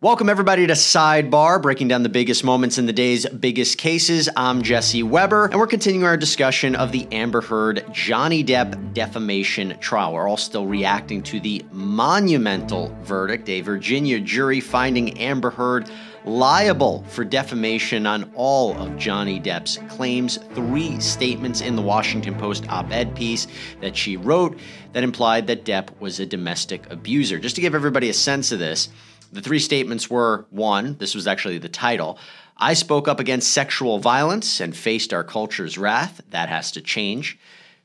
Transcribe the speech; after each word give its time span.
Welcome, 0.00 0.28
everybody, 0.28 0.64
to 0.64 0.74
Sidebar, 0.74 1.60
breaking 1.60 1.88
down 1.88 2.04
the 2.04 2.08
biggest 2.08 2.44
moments 2.44 2.78
in 2.78 2.86
the 2.86 2.92
day's 2.92 3.28
biggest 3.28 3.78
cases. 3.78 4.28
I'm 4.36 4.62
Jesse 4.62 5.02
Weber, 5.02 5.46
and 5.46 5.56
we're 5.56 5.66
continuing 5.66 6.04
our 6.04 6.16
discussion 6.16 6.76
of 6.76 6.92
the 6.92 7.08
Amber 7.10 7.40
Heard 7.40 7.84
Johnny 7.90 8.44
Depp 8.44 8.94
defamation 8.94 9.76
trial. 9.80 10.12
We're 10.12 10.28
all 10.28 10.36
still 10.36 10.68
reacting 10.68 11.24
to 11.24 11.40
the 11.40 11.64
monumental 11.72 12.96
verdict, 13.02 13.48
a 13.48 13.60
Virginia 13.60 14.20
jury 14.20 14.60
finding 14.60 15.18
Amber 15.18 15.50
Heard 15.50 15.90
liable 16.24 17.02
for 17.08 17.24
defamation 17.24 18.06
on 18.06 18.30
all 18.36 18.78
of 18.78 18.96
Johnny 18.98 19.40
Depp's 19.40 19.78
claims. 19.88 20.38
Three 20.54 21.00
statements 21.00 21.60
in 21.60 21.74
the 21.74 21.82
Washington 21.82 22.36
Post 22.36 22.68
op 22.68 22.92
ed 22.92 23.16
piece 23.16 23.48
that 23.80 23.96
she 23.96 24.16
wrote 24.16 24.60
that 24.92 25.02
implied 25.02 25.48
that 25.48 25.64
Depp 25.64 25.88
was 25.98 26.20
a 26.20 26.26
domestic 26.26 26.88
abuser. 26.88 27.40
Just 27.40 27.56
to 27.56 27.60
give 27.60 27.74
everybody 27.74 28.10
a 28.10 28.14
sense 28.14 28.52
of 28.52 28.60
this, 28.60 28.90
the 29.32 29.40
three 29.42 29.58
statements 29.58 30.08
were 30.10 30.46
one, 30.50 30.96
this 30.98 31.14
was 31.14 31.26
actually 31.26 31.58
the 31.58 31.68
title. 31.68 32.18
I 32.56 32.74
spoke 32.74 33.06
up 33.06 33.20
against 33.20 33.52
sexual 33.52 33.98
violence 33.98 34.60
and 34.60 34.76
faced 34.76 35.12
our 35.12 35.22
culture's 35.22 35.78
wrath. 35.78 36.20
That 36.30 36.48
has 36.48 36.72
to 36.72 36.80
change. 36.80 37.38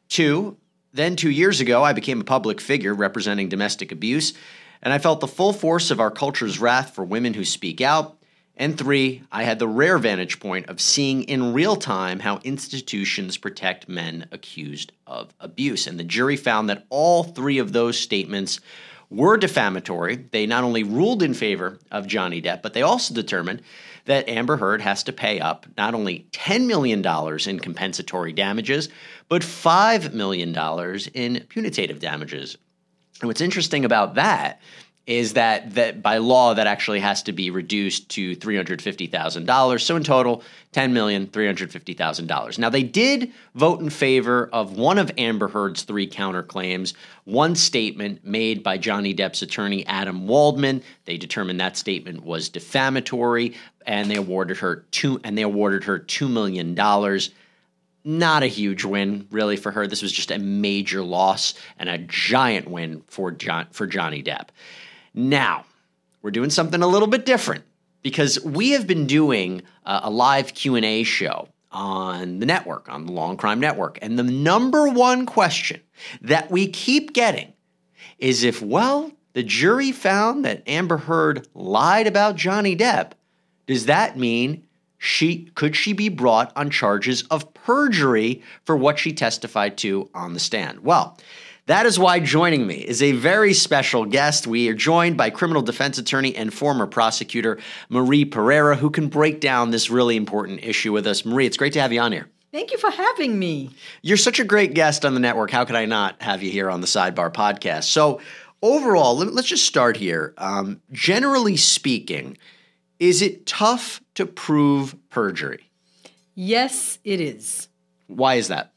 Two, 0.10 0.58
then 0.94 1.16
two 1.16 1.30
years 1.30 1.60
ago, 1.60 1.84
I 1.84 1.94
became 1.94 2.22
a 2.22 2.26
public 2.26 2.60
figure 2.60 2.94
representing 2.94 3.50
domestic 3.50 3.92
abuse, 3.92 4.34
and 4.82 4.94
I 4.94 5.00
felt 5.00 5.20
the 5.20 5.28
full 5.28 5.54
force 5.54 5.92
of 5.92 6.00
our 6.00 6.12
culture's 6.12 6.60
wrath 6.60 6.94
for 6.94 7.04
women 7.04 7.34
who 7.34 7.46
speak 7.46 7.82
out. 7.82 8.18
And 8.56 8.78
three, 8.78 9.24
I 9.32 9.44
had 9.44 9.58
the 9.58 9.68
rare 9.68 9.98
vantage 9.98 10.40
point 10.40 10.70
of 10.70 10.80
seeing 10.80 11.24
in 11.24 11.54
real 11.54 11.76
time 11.76 12.20
how 12.20 12.40
institutions 12.44 13.38
protect 13.38 13.90
men 13.90 14.28
accused 14.32 14.92
of 15.08 15.34
abuse. 15.40 15.88
And 15.88 16.00
the 16.00 16.04
jury 16.04 16.38
found 16.38 16.70
that 16.70 16.86
all 16.90 17.24
three 17.24 17.58
of 17.58 17.74
those 17.74 17.98
statements 17.98 18.60
were 19.14 19.38
defamatory. 19.38 20.16
They 20.16 20.46
not 20.46 20.64
only 20.64 20.84
ruled 20.84 21.24
in 21.24 21.34
favor 21.34 21.80
of 21.92 22.08
Johnny 22.08 22.42
Depp, 22.42 22.62
but 22.62 22.74
they 22.74 22.82
also 22.82 23.14
determined 23.14 23.62
that 24.06 24.28
Amber 24.28 24.58
Heard 24.58 24.82
has 24.82 25.04
to 25.04 25.14
pay 25.14 25.40
up 25.40 25.66
not 25.78 25.94
only 25.94 26.28
$10 26.32 26.66
million 26.68 27.06
in 27.48 27.60
compensatory 27.60 28.34
damages, 28.34 28.90
but 29.30 29.42
$5 29.42 30.14
million 30.14 30.56
in 31.14 31.46
punitive 31.48 32.00
damages. 32.00 32.58
And 33.22 33.30
what's 33.30 33.42
interesting 33.42 33.86
about 33.86 34.16
that 34.16 34.62
is 35.06 35.34
that 35.34 35.74
that 35.76 36.02
by 36.02 36.18
law 36.18 36.54
that 36.54 36.66
actually 36.66 37.02
has 37.02 37.24
to 37.24 37.34
be 37.34 37.50
reduced 37.50 38.08
to 38.08 38.36
$350,000. 38.38 39.82
So 39.82 39.96
in 39.98 40.04
total, 40.04 40.44
$10,350,000. 40.72 42.58
Now 42.58 42.70
they 42.70 42.84
did 42.84 43.34
vote 43.54 43.82
in 43.82 43.90
favor 43.90 44.50
of 44.54 44.78
one 44.78 44.98
of 44.98 45.12
Amber 45.18 45.50
Heard's 45.50 45.84
three 45.84 46.08
counterclaims, 46.08 46.94
one 47.26 47.56
statement 47.56 48.26
made 48.26 48.64
by 48.64 48.78
Johnny 48.78 49.14
Depp's 49.14 49.42
attorney 49.42 49.86
Adam 49.88 50.26
Waldman. 50.26 50.82
They 51.04 51.18
determined 51.18 51.60
that 51.60 51.76
statement 51.76 52.24
was 52.24 52.48
defamatory 52.48 53.56
and 53.86 54.10
they 54.10 54.16
awarded 54.16 54.58
her 54.58 54.86
two 54.92 55.20
and 55.26 55.38
they 55.38 55.42
awarded 55.42 55.84
her 55.84 56.00
2 56.00 56.30
million 56.30 56.76
dollars 56.76 57.32
not 58.06 58.44
a 58.44 58.48
huge 58.48 58.84
win 58.84 59.28
really 59.32 59.56
for 59.56 59.72
her. 59.72 59.88
This 59.88 60.02
was 60.02 60.12
just 60.12 60.32
a 60.32 60.38
major 60.38 61.02
loss 61.02 61.54
and 61.80 61.88
a 61.88 61.98
giant 61.98 62.70
win 62.70 63.02
for 63.08 63.32
John, 63.32 63.68
for 63.72 63.88
Johnny 63.88 64.22
Depp. 64.22 64.50
Now, 65.14 65.66
we're 66.22 66.32
doing 66.32 66.50
something 66.50 66.82
a 66.82 66.88
little 66.88 67.08
bit 67.08 67.26
different 67.26 67.64
because 68.02 68.44
we 68.44 68.72
have 68.72 68.88
been 68.88 69.08
doing 69.08 69.62
a, 69.86 70.02
a 70.04 70.10
live 70.10 70.54
Q&A 70.54 71.04
show 71.04 71.50
on 71.72 72.40
the 72.40 72.46
network, 72.46 72.88
on 72.90 73.06
the 73.06 73.12
Law&Crime 73.12 73.60
Network. 73.60 73.98
And 74.02 74.18
the 74.18 74.24
number 74.24 74.88
one 74.88 75.26
question 75.26 75.82
that 76.22 76.52
we 76.52 76.68
keep 76.68 77.14
getting 77.14 77.54
is 78.20 78.44
if, 78.44 78.62
well, 78.62 79.12
the 79.34 79.44
jury 79.44 79.92
found 79.92 80.46
that 80.46 80.64
Amber 80.68 80.98
Heard 80.98 81.48
lied 81.56 82.08
about 82.08 82.36
Johnny 82.36 82.76
Depp, 82.76 83.12
does 83.66 83.88
that 83.88 84.18
mean 84.18 84.64
she 84.98 85.50
could 85.56 85.76
she 85.76 85.92
be 85.92 86.08
brought 86.08 86.54
on 86.56 86.70
charges 86.70 87.24
of 87.24 87.54
perjury 87.54 88.42
for 88.64 88.78
what 88.78 89.00
she 89.00 89.12
testified 89.12 89.78
to 89.80 90.10
on 90.14 90.34
the 90.34 90.40
stand? 90.40 90.80
Well, 90.80 91.18
that 91.66 91.86
is 91.86 91.98
why 91.98 92.20
joining 92.20 92.68
me 92.68 92.76
is 92.76 93.02
a 93.02 93.14
very 93.14 93.54
special 93.54 94.06
guest. 94.06 94.46
We 94.48 94.68
are 94.68 94.74
joined 94.74 95.16
by 95.16 95.30
criminal 95.30 95.62
defense 95.62 95.98
attorney 95.98 96.36
and 96.36 96.54
former 96.54 96.88
prosecutor 96.88 97.58
Marie 97.88 98.26
Pereira, 98.26 98.76
who 98.76 98.90
can 98.90 99.08
break 99.08 99.40
down 99.40 99.72
this 99.72 99.90
really 99.90 100.18
important 100.18 100.64
issue 100.64 100.92
with 100.92 101.08
us. 101.08 101.24
Marie, 101.24 101.46
it's 101.46 101.56
great 101.56 101.74
to 101.74 101.82
have 101.82 101.94
you 101.94 102.02
on 102.02 102.12
here. 102.12 102.28
Thank 102.52 102.72
you 102.72 102.78
for 102.78 102.92
having 102.92 103.40
me. 103.40 103.72
You're 104.02 104.18
such 104.18 104.40
a 104.40 104.44
great 104.44 104.74
guest 104.74 105.06
on 105.06 105.14
the 105.14 105.20
network. 105.20 105.52
How 105.52 105.66
could 105.66 105.76
I 105.76 105.86
not 105.86 106.22
have 106.22 106.44
you 106.44 106.52
here 106.52 106.70
on 106.70 106.82
the 106.82 106.88
Sidebar 106.88 107.34
podcast? 107.34 107.86
So, 107.86 108.20
overall, 108.62 109.16
let's 109.16 109.48
just 109.48 109.66
start 109.66 109.98
here. 109.98 110.34
Um, 110.38 110.82
generally 110.92 111.58
speaking, 111.58 112.38
is 113.00 113.22
it 113.22 113.46
tough 113.46 114.02
to 114.16 114.26
prove 114.26 114.96
perjury? 115.10 115.72
Yes, 116.36 117.00
it 117.04 117.20
is. 117.22 117.70
Why 118.08 118.36
is 118.36 118.50
that? 118.50 118.74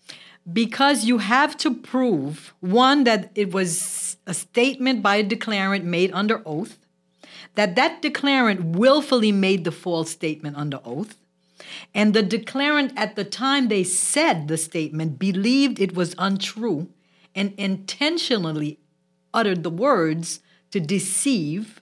Because 0.53 1.05
you 1.05 1.19
have 1.19 1.57
to 1.59 1.75
prove 1.75 2.55
one 2.61 3.05
that 3.05 3.31
it 3.35 3.53
was 3.53 4.17
a 4.27 4.35
statement 4.35 5.03
by 5.03 5.17
a 5.17 5.25
declarant 5.25 5.85
made 5.85 6.11
under 6.13 6.43
oath 6.47 6.79
that 7.57 7.75
that 7.75 8.03
declarant 8.03 8.77
willfully 8.77 9.33
made 9.33 9.65
the 9.65 9.73
false 9.73 10.11
statement 10.11 10.57
under 10.57 10.81
oath 10.85 11.17
and 11.95 12.15
the 12.15 12.23
declarant 12.23 12.93
at 12.97 13.17
the 13.17 13.25
time 13.25 13.69
they 13.69 13.83
said 13.83 14.47
the 14.47 14.57
statement 14.57 15.19
believed 15.19 15.81
it 15.81 15.95
was 15.97 16.15
untrue 16.19 16.89
and 17.35 17.53
intentionally 17.57 18.79
uttered 19.35 19.63
the 19.63 19.71
words 19.71 20.41
to 20.71 20.79
deceive 20.79 21.81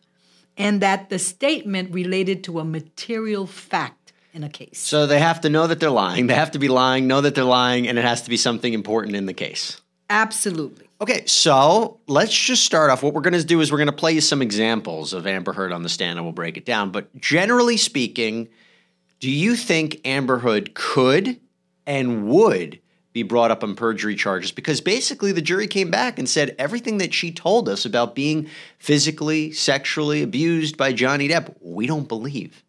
and 0.56 0.80
that 0.80 1.10
the 1.10 1.18
statement 1.18 1.92
related 1.92 2.42
to 2.44 2.60
a 2.60 2.64
material 2.64 3.46
fact 3.46 4.03
in 4.34 4.42
a 4.42 4.48
case. 4.48 4.78
So 4.78 5.06
they 5.06 5.20
have 5.20 5.40
to 5.42 5.48
know 5.48 5.66
that 5.68 5.80
they're 5.80 5.90
lying. 5.90 6.26
They 6.26 6.34
have 6.34 6.50
to 6.50 6.58
be 6.58 6.68
lying, 6.68 7.06
know 7.06 7.20
that 7.22 7.34
they're 7.34 7.44
lying, 7.44 7.88
and 7.88 7.98
it 7.98 8.04
has 8.04 8.22
to 8.22 8.30
be 8.30 8.36
something 8.36 8.74
important 8.74 9.16
in 9.16 9.26
the 9.26 9.32
case. 9.32 9.80
Absolutely. 10.10 10.88
Okay, 11.00 11.24
so 11.26 12.00
let's 12.06 12.36
just 12.36 12.64
start 12.64 12.90
off. 12.90 13.02
What 13.02 13.14
we're 13.14 13.20
going 13.20 13.34
to 13.34 13.44
do 13.44 13.60
is 13.60 13.70
we're 13.70 13.78
going 13.78 13.86
to 13.86 13.92
play 13.92 14.12
you 14.12 14.20
some 14.20 14.42
examples 14.42 15.12
of 15.12 15.26
Amber 15.26 15.52
Heard 15.52 15.72
on 15.72 15.82
the 15.82 15.88
stand 15.88 16.18
and 16.18 16.26
we'll 16.26 16.32
break 16.32 16.56
it 16.56 16.66
down. 16.66 16.90
But 16.90 17.14
generally 17.16 17.76
speaking, 17.76 18.48
do 19.20 19.30
you 19.30 19.54
think 19.54 20.00
Amber 20.04 20.38
Heard 20.38 20.74
could 20.74 21.40
and 21.86 22.26
would 22.28 22.80
be 23.12 23.22
brought 23.22 23.50
up 23.50 23.62
on 23.62 23.76
perjury 23.76 24.16
charges? 24.16 24.50
Because 24.50 24.80
basically 24.80 25.30
the 25.32 25.42
jury 25.42 25.68
came 25.68 25.90
back 25.90 26.18
and 26.18 26.28
said 26.28 26.56
everything 26.58 26.98
that 26.98 27.14
she 27.14 27.30
told 27.30 27.68
us 27.68 27.84
about 27.84 28.14
being 28.14 28.48
physically, 28.78 29.52
sexually 29.52 30.22
abused 30.22 30.76
by 30.76 30.92
Johnny 30.92 31.28
Depp, 31.28 31.54
we 31.60 31.86
don't 31.86 32.08
believe. 32.08 32.63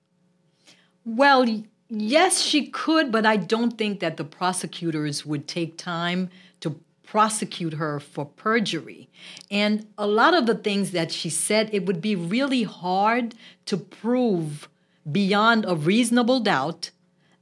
Well, 1.05 1.63
yes, 1.87 2.41
she 2.41 2.67
could, 2.67 3.11
but 3.11 3.25
I 3.25 3.37
don't 3.37 3.77
think 3.77 3.99
that 3.99 4.17
the 4.17 4.23
prosecutors 4.23 5.25
would 5.25 5.47
take 5.47 5.77
time 5.77 6.29
to 6.61 6.79
prosecute 7.03 7.75
her 7.75 7.99
for 7.99 8.25
perjury. 8.25 9.07
And 9.51 9.85
a 9.97 10.07
lot 10.07 10.33
of 10.33 10.47
the 10.47 10.55
things 10.55 10.91
that 10.91 11.11
she 11.11 11.29
said, 11.29 11.69
it 11.71 11.85
would 11.85 12.01
be 12.01 12.15
really 12.15 12.63
hard 12.63 13.35
to 13.67 13.77
prove 13.77 14.67
beyond 15.09 15.65
a 15.67 15.75
reasonable 15.75 16.39
doubt 16.39 16.89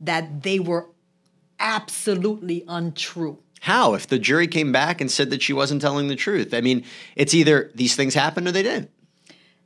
that 0.02 0.44
they 0.44 0.60
were 0.60 0.90
absolutely 1.60 2.66
untrue. 2.68 3.40
How? 3.62 3.94
If 3.94 4.08
the 4.08 4.20
jury 4.20 4.48
came 4.48 4.74
back 4.74 5.00
and 5.00 5.10
said 5.10 5.30
that 5.30 5.42
she 5.42 5.54
wasn't 5.54 5.82
telling 5.82 6.10
the 6.10 6.18
truth? 6.18 6.54
I 6.54 6.60
mean, 6.60 6.84
it's 7.16 7.34
either 7.34 7.72
these 7.74 7.96
things 7.96 8.14
happened 8.14 8.46
or 8.50 8.52
they 8.52 8.64
didn't. 8.64 8.92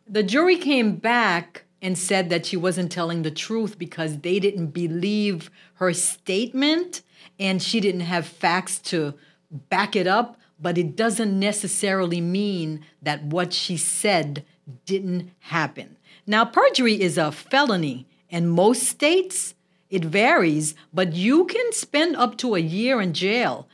The 0.07 0.21
jury 0.21 0.57
came 0.57 0.97
back 0.97 1.63
and 1.81 1.97
said 1.97 2.29
that 2.29 2.45
she 2.45 2.57
wasn't 2.57 2.91
telling 2.91 3.21
the 3.21 3.31
truth 3.31 3.77
because 3.77 4.19
they 4.19 4.39
didn't 4.39 4.67
believe 4.67 5.51
her 5.75 5.93
statement 5.93 7.01
and 7.39 7.61
she 7.61 7.79
didn't 7.79 8.01
have 8.01 8.25
facts 8.25 8.79
to 8.79 9.13
back 9.51 9.95
it 9.95 10.07
up. 10.07 10.39
But 10.59 10.77
it 10.77 10.95
doesn't 10.95 11.39
necessarily 11.39 12.19
mean 12.19 12.83
that 13.01 13.23
what 13.23 13.53
she 13.53 13.77
said 13.77 14.43
didn't 14.85 15.31
happen. 15.39 15.97
Now, 16.25 16.45
perjury 16.45 16.99
is 16.99 17.17
a 17.17 17.31
felony 17.31 18.07
in 18.29 18.47
most 18.47 18.83
states. 18.83 19.53
It 19.89 20.03
varies, 20.03 20.73
but 20.91 21.13
you 21.13 21.45
can 21.45 21.71
spend 21.73 22.15
up 22.15 22.37
to 22.39 22.55
a 22.55 22.59
year 22.59 22.99
in 22.99 23.13
jail 23.13 23.67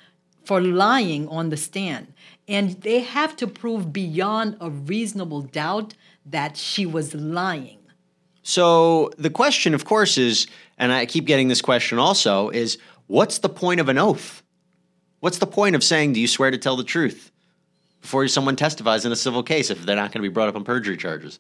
for 0.44 0.62
lying 0.62 1.28
on 1.30 1.50
the 1.50 1.58
stand. 1.58 2.14
And 2.48 2.82
they 2.82 3.00
have 3.00 3.38
to 3.38 3.48
prove 3.48 3.94
beyond 3.94 4.58
a 4.60 4.70
reasonable 4.70 5.42
doubt 5.42 5.96
that 6.26 6.58
she 6.58 6.86
was 6.86 7.16
lying. 7.16 7.80
So 8.44 9.10
the 9.18 9.30
question, 9.30 9.74
of 9.74 9.86
course, 9.86 10.18
is, 10.18 10.48
and 10.78 10.92
I 10.92 11.06
keep 11.06 11.26
getting 11.26 11.48
this 11.48 11.62
question 11.62 11.98
also, 11.98 12.50
is 12.50 12.78
what's 13.08 13.40
the 13.40 13.50
point 13.50 13.80
of 13.80 13.90
an 13.90 13.98
oath? 13.98 14.44
What's 15.22 15.38
the 15.38 15.48
point 15.48 15.76
of 15.76 15.84
saying, 15.84 16.14
do 16.14 16.20
you 16.20 16.28
swear 16.28 16.52
to 16.52 16.58
tell 16.58 16.76
the 16.76 16.84
truth 16.84 17.32
before 18.02 18.28
someone 18.28 18.58
testifies 18.58 19.06
in 19.06 19.12
a 19.14 19.16
civil 19.16 19.42
case 19.42 19.70
if 19.70 19.86
they're 19.86 19.96
not 19.96 20.12
going 20.12 20.22
to 20.22 20.30
be 20.30 20.34
brought 20.34 20.50
up 20.50 20.56
on 20.58 20.66
perjury 20.66 20.98
charges? 20.98 21.40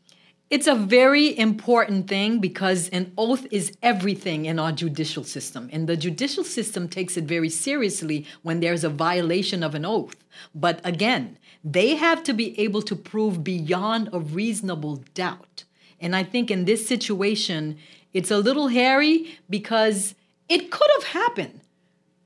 It's 0.50 0.68
a 0.68 0.76
very 0.76 1.38
important 1.38 2.08
thing 2.08 2.40
because 2.40 2.88
an 2.90 3.12
oath 3.18 3.48
is 3.52 3.76
everything 3.82 4.46
in 4.46 4.60
our 4.60 4.72
judicial 4.72 5.24
system. 5.24 5.70
And 5.74 5.90
the 5.90 5.98
judicial 5.98 6.44
system 6.44 6.88
takes 6.88 7.18
it 7.18 7.24
very 7.24 7.50
seriously 7.50 8.28
when 8.44 8.60
there's 8.60 8.84
a 8.84 8.90
violation 8.90 9.64
of 9.64 9.74
an 9.74 9.84
oath. 9.84 10.16
But 10.54 10.80
again, 10.84 11.38
they 11.64 11.96
have 11.96 12.24
to 12.24 12.34
be 12.34 12.58
able 12.60 12.84
to 12.84 12.96
prove 12.96 13.44
beyond 13.44 14.10
a 14.14 14.20
reasonable 14.20 14.98
doubt. 15.16 15.64
And 16.04 16.16
I 16.16 16.24
think 16.24 16.52
in 16.52 16.66
this 16.66 16.86
situation, 16.86 17.78
it's 18.14 18.30
a 18.30 18.38
little 18.38 18.68
hairy 18.68 19.40
because 19.50 20.14
it 20.50 20.70
could 20.70 20.90
have 21.00 21.06
happened. 21.06 21.62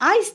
I 0.01 0.31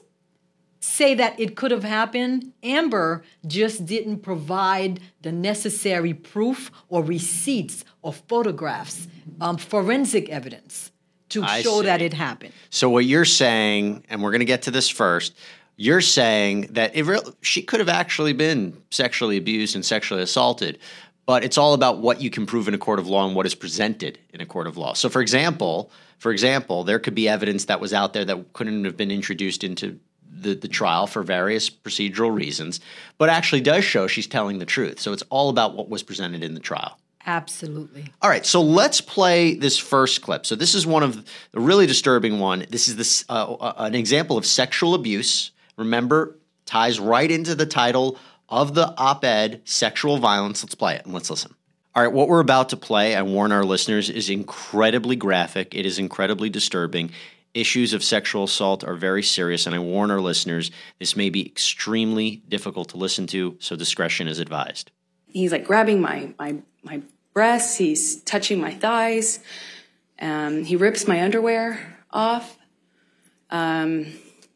say 0.79 1.15
that 1.15 1.39
it 1.39 1.57
could 1.57 1.73
have 1.73 1.83
happened. 1.83 2.53
Amber 2.63 3.25
just 3.47 3.85
didn't 3.85 4.21
provide 4.21 5.01
the 5.23 5.33
necessary 5.33 6.15
proof 6.15 6.71
or 6.89 7.03
receipts 7.03 7.85
or 8.01 8.13
photographs, 8.13 9.09
um, 9.41 9.57
forensic 9.57 10.29
evidence 10.29 10.93
to 11.31 11.43
I 11.43 11.63
show 11.63 11.81
see. 11.81 11.87
that 11.87 12.01
it 12.01 12.13
happened. 12.13 12.53
So 12.71 12.89
what 12.91 13.05
you're 13.05 13.25
saying, 13.25 14.05
and 14.09 14.23
we're 14.23 14.31
going 14.31 14.41
to 14.41 14.45
get 14.45 14.63
to 14.63 14.71
this 14.71 14.89
first, 14.89 15.35
you're 15.77 16.01
saying 16.01 16.69
that 16.73 16.95
it 16.95 17.05
re- 17.05 17.19
she 17.41 17.63
could 17.63 17.81
have 17.81 17.89
actually 17.89 18.35
been 18.35 18.77
sexually 18.91 19.37
abused 19.37 19.75
and 19.75 19.85
sexually 19.85 20.23
assaulted, 20.23 20.79
but 21.27 21.45
it's 21.45 21.59
all 21.59 21.75
about 21.75 21.99
what 21.99 22.21
you 22.21 22.31
can 22.31 22.47
prove 22.47 22.69
in 22.69 22.75
a 22.75 22.79
court 22.79 22.99
of 22.99 23.07
law 23.07 23.27
and 23.27 23.37
what 23.37 23.47
is 23.47 23.55
presented 23.55 24.19
in 24.33 24.41
a 24.41 24.47
court 24.47 24.67
of 24.67 24.77
law. 24.77 24.93
So, 24.93 25.09
for 25.09 25.23
example, 25.23 25.91
for 26.19 26.33
example, 26.33 26.85
there 26.85 26.99
could 26.99 27.15
be 27.15 27.29
evidence 27.29 27.67
that 27.67 27.81
was 27.81 27.93
out 27.93 28.13
there 28.13 28.25
that 28.25 28.53
couldn't 28.53 28.85
have 28.85 28.97
been 28.97 29.11
introduced 29.11 29.65
into 29.65 29.99
the, 30.31 30.55
the 30.55 30.69
trial 30.69 31.07
for 31.07 31.23
various 31.23 31.71
procedural 31.71 32.35
reasons, 32.35 32.81
but 33.19 33.29
actually 33.29 33.61
does 33.61 33.85
show 33.85 34.07
she's 34.07 34.27
telling 34.27 34.59
the 34.59 34.67
truth. 34.67 34.99
So 34.99 35.13
it's 35.13 35.23
all 35.31 35.49
about 35.49 35.75
what 35.75 35.89
was 35.89 36.03
presented 36.03 36.43
in 36.43 36.55
the 36.55 36.61
trial. 36.61 36.99
Absolutely. 37.25 38.07
All 38.21 38.29
right, 38.29 38.45
so 38.45 38.61
let's 38.61 39.01
play 39.01 39.55
this 39.55 39.79
first 39.79 40.23
clip. 40.23 40.45
So 40.45 40.57
this 40.57 40.75
is 40.75 40.87
one 40.87 41.05
of 41.05 41.25
the 41.53 41.61
really 41.61 41.87
disturbing 41.87 42.41
one. 42.41 42.67
This 42.69 42.89
is 42.89 42.97
this 42.97 43.25
uh, 43.29 43.55
uh, 43.55 43.75
an 43.79 43.95
example 43.95 44.37
of 44.37 44.45
sexual 44.45 44.95
abuse. 44.95 45.53
Remember, 45.77 46.37
ties 46.67 46.99
right 46.99 47.31
into 47.31 47.55
the 47.55 47.67
title 47.67 48.19
of 48.53 48.75
the 48.75 48.95
op-ed, 48.99 49.63
sexual 49.65 50.19
violence. 50.19 50.63
Let's 50.63 50.77
play 50.77 50.95
it 50.95 51.05
and 51.05 51.13
let's 51.13 51.31
listen. 51.31 51.55
All 51.95 52.03
right, 52.03 52.13
what 52.13 52.29
we're 52.29 52.41
about 52.41 52.69
to 52.69 52.77
play, 52.77 53.17
I 53.17 53.23
warn 53.23 53.51
our 53.51 53.65
listeners, 53.65 54.09
is 54.09 54.31
incredibly 54.31 55.17
graphic. 55.17 55.75
It 55.75 55.85
is 55.85 55.99
incredibly 55.99 56.49
disturbing. 56.49 57.11
Issues 57.55 57.93
of 57.93 58.03
sexual 58.03 58.45
assault 58.45 58.83
are 58.85 58.95
very 58.95 59.23
serious, 59.23 59.67
and 59.67 59.75
I 59.75 59.79
warn 59.79 60.11
our 60.11 60.21
listeners 60.21 60.71
this 60.99 61.17
may 61.17 61.29
be 61.29 61.45
extremely 61.45 62.43
difficult 62.49 62.91
to 62.91 62.97
listen 62.97 63.27
to, 63.29 63.57
so 63.59 63.77
discretion 63.77 64.29
is 64.29 64.39
advised. 64.39 64.91
he's 65.27 65.53
like 65.53 65.65
grabbing 65.67 66.01
my 66.01 66.33
my 66.39 66.57
my 66.83 67.03
breasts. 67.35 67.77
He's 67.77 68.23
touching 68.23 68.61
my 68.61 68.73
thighs. 68.73 69.41
Um, 70.19 70.65
he 70.65 70.77
rips 70.77 71.07
my 71.07 71.23
underwear 71.23 71.99
off, 72.11 72.57
um, 73.51 74.07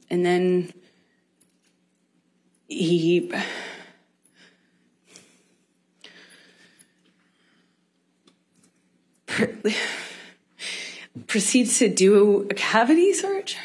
and 0.08 0.24
then 0.24 0.72
he 2.68 3.30
proceeds 11.26 11.78
to 11.78 11.88
do 11.88 12.46
a 12.50 12.54
cavity 12.54 13.12
search. 13.12 13.56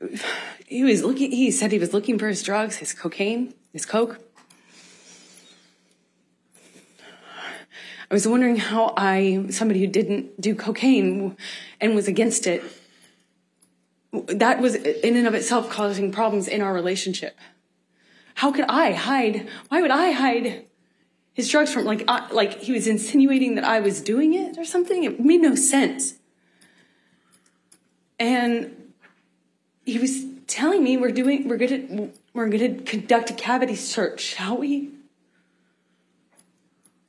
he 0.66 0.84
was 0.84 1.02
looking 1.02 1.30
he 1.30 1.50
said 1.50 1.72
he 1.72 1.78
was 1.78 1.92
looking 1.92 2.18
for 2.18 2.28
his 2.28 2.42
drugs 2.42 2.76
his 2.76 2.94
cocaine 2.94 3.52
his 3.72 3.84
coke 3.84 4.20
i 8.10 8.14
was 8.14 8.26
wondering 8.26 8.56
how 8.56 8.94
i 8.96 9.44
somebody 9.50 9.80
who 9.80 9.86
didn't 9.86 10.40
do 10.40 10.54
cocaine 10.54 11.36
and 11.80 11.94
was 11.94 12.06
against 12.08 12.46
it 12.46 12.62
that 14.28 14.60
was 14.60 14.74
in 14.74 15.16
and 15.16 15.26
of 15.26 15.34
itself 15.34 15.68
causing 15.68 16.12
problems 16.12 16.48
in 16.48 16.62
our 16.62 16.72
relationship 16.72 17.36
how 18.40 18.50
could 18.52 18.64
i 18.68 18.92
hide 18.92 19.48
why 19.68 19.80
would 19.82 19.90
i 19.90 20.10
hide 20.12 20.64
his 21.32 21.48
drugs 21.48 21.72
from 21.72 21.84
like 21.84 22.02
I, 22.08 22.30
like 22.32 22.60
he 22.60 22.72
was 22.72 22.86
insinuating 22.86 23.54
that 23.56 23.64
i 23.64 23.80
was 23.80 24.00
doing 24.00 24.34
it 24.34 24.58
or 24.58 24.64
something 24.64 25.04
it 25.04 25.20
made 25.20 25.40
no 25.40 25.54
sense 25.54 26.14
and 28.18 28.74
he 29.84 29.98
was 29.98 30.24
telling 30.46 30.82
me 30.82 30.96
we're 30.96 31.12
doing 31.12 31.48
we're 31.48 31.56
gonna 31.56 32.10
we're 32.38 32.48
gonna 32.48 32.80
conduct 32.82 33.30
a 33.30 33.34
cavity 33.34 33.74
search, 33.74 34.20
shall 34.20 34.58
we? 34.58 34.90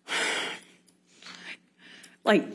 Like, 2.26 2.46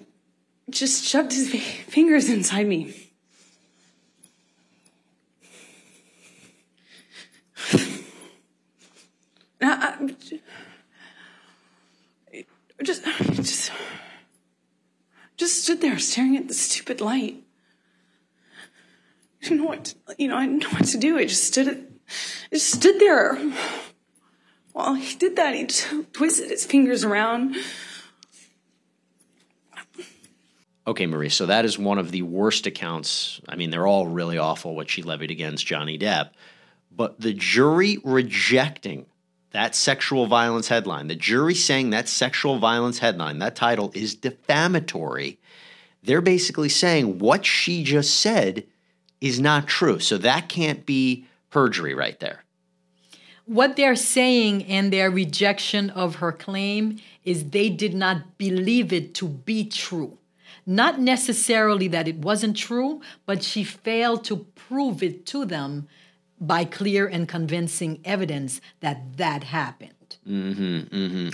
just 0.70 1.05
shoved 1.05 1.32
his 1.32 1.50
fingers 1.53 2.29
inside 2.29 2.67
me. 2.67 3.04
I, 9.64 10.14
just, 12.82 13.05
just, 13.32 13.72
just 15.37 15.62
stood 15.64 15.81
there 15.81 15.99
staring 15.99 16.37
at 16.37 16.49
the 16.49 16.55
stupid 16.55 17.00
light. 17.00 17.43
I 19.40 19.49
didn't 19.49 19.58
know 19.58 19.64
what 19.64 19.84
to, 19.84 19.96
you 20.19 20.28
know. 20.28 20.37
I 20.37 20.46
didn't 20.46 20.62
know 20.62 20.70
what 20.70 20.87
to 20.87 20.99
do. 20.99 21.19
I 21.19 21.25
just 21.25 21.44
stood 21.44 21.69
it, 21.69 21.93
I 22.50 22.56
just 22.56 22.70
stood 22.72 22.99
there. 22.99 23.38
While 24.72 24.94
he 24.94 25.16
did 25.16 25.37
that, 25.37 25.55
he 25.55 25.67
twisted 26.12 26.50
his 26.50 26.67
fingers 26.67 27.05
around. 27.05 27.55
Okay, 30.87 31.06
Marie. 31.06 31.28
So 31.31 31.46
that 31.46 31.64
is 31.64 31.78
one 31.78 31.99
of 31.99 32.10
the 32.10 32.22
worst 32.22 32.67
accounts. 32.67 33.40
I 33.49 33.56
mean, 33.56 33.70
they're 33.70 33.87
all 33.87 34.06
really 34.06 34.37
awful 34.37 34.75
what 34.75 34.90
she 34.90 35.02
levied 35.02 35.31
against 35.31 35.64
Johnny 35.64 35.99
Depp. 35.99 36.31
But 36.90 37.20
the 37.20 37.32
jury 37.32 37.99
rejecting 38.05 39.06
that 39.55 39.77
sexual 39.77 40.27
violence 40.27 40.67
headline, 40.67 41.06
the 41.06 41.15
jury 41.15 41.55
saying 41.55 41.91
that 41.91 42.09
sexual 42.09 42.58
violence 42.58 42.99
headline, 42.99 43.39
that 43.39 43.55
title 43.55 43.93
is 43.94 44.17
defamatory. 44.17 45.39
They're 46.03 46.20
basically 46.20 46.69
saying 46.69 47.20
what 47.20 47.46
she 47.46 47.84
just 47.84 48.19
said 48.19 48.65
is 49.20 49.39
not 49.39 49.69
true. 49.69 50.01
So 50.01 50.19
that 50.19 50.49
can't 50.49 50.84
be 50.84 51.27
perjury 51.51 51.94
right 51.94 52.19
there. 52.19 52.43
What 53.46 53.77
they're 53.77 53.94
saying 53.94 54.63
in 54.63 54.91
their 54.91 55.08
rejection 55.08 55.89
of 55.91 56.17
her 56.17 56.32
claim 56.32 56.99
is 57.25 57.51
they 57.51 57.70
did 57.70 57.94
not 57.94 58.37
believe 58.37 58.93
it 58.93 59.15
to 59.15 59.29
be 59.29 59.69
true. 59.69 60.19
Not 60.67 60.99
necessarily 60.99 61.87
that 61.89 62.08
it 62.08 62.17
wasn't 62.17 62.56
true, 62.56 63.03
but 63.25 63.44
she 63.44 63.63
failed 63.63 64.25
to 64.25 64.39
prove 64.56 65.01
it 65.01 65.27
to 65.27 65.44
them 65.44 65.87
by 66.41 66.64
clear 66.64 67.06
and 67.06 67.29
convincing 67.29 68.00
evidence 68.05 68.60
that 68.81 69.17
that 69.17 69.44
happened. 69.44 69.91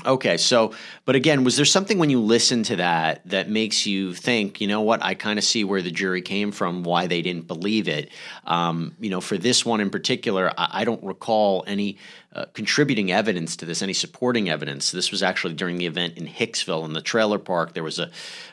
Okay, 0.04 0.36
so, 0.36 0.72
but 1.04 1.14
again, 1.14 1.44
was 1.44 1.56
there 1.56 1.64
something 1.64 1.98
when 1.98 2.10
you 2.10 2.20
listen 2.20 2.62
to 2.64 2.76
that 2.76 3.26
that 3.28 3.48
makes 3.48 3.86
you 3.86 4.14
think, 4.14 4.60
you 4.60 4.66
know 4.66 4.80
what, 4.80 5.02
I 5.02 5.14
kind 5.14 5.38
of 5.38 5.44
see 5.44 5.64
where 5.64 5.82
the 5.82 5.90
jury 5.90 6.22
came 6.22 6.50
from, 6.50 6.82
why 6.82 7.06
they 7.06 7.22
didn't 7.22 7.46
believe 7.46 7.88
it? 7.88 8.10
Um, 8.46 8.96
you 8.98 9.10
know, 9.10 9.20
for 9.20 9.38
this 9.38 9.64
one 9.64 9.80
in 9.80 9.90
particular, 9.90 10.50
I, 10.58 10.80
I 10.80 10.84
don't 10.84 11.02
recall 11.04 11.62
any 11.66 11.98
uh, 12.32 12.44
contributing 12.54 13.10
evidence 13.10 13.56
to 13.56 13.66
this, 13.66 13.82
any 13.82 13.92
supporting 13.92 14.48
evidence. 14.48 14.92
This 14.92 15.10
was 15.10 15.22
actually 15.22 15.54
during 15.54 15.78
the 15.78 15.86
event 15.86 16.16
in 16.16 16.26
Hicksville 16.26 16.84
in 16.84 16.92
the 16.92 17.02
trailer 17.02 17.38
park. 17.38 17.74
There 17.74 17.82
was 17.82 17.98
a, 17.98 18.10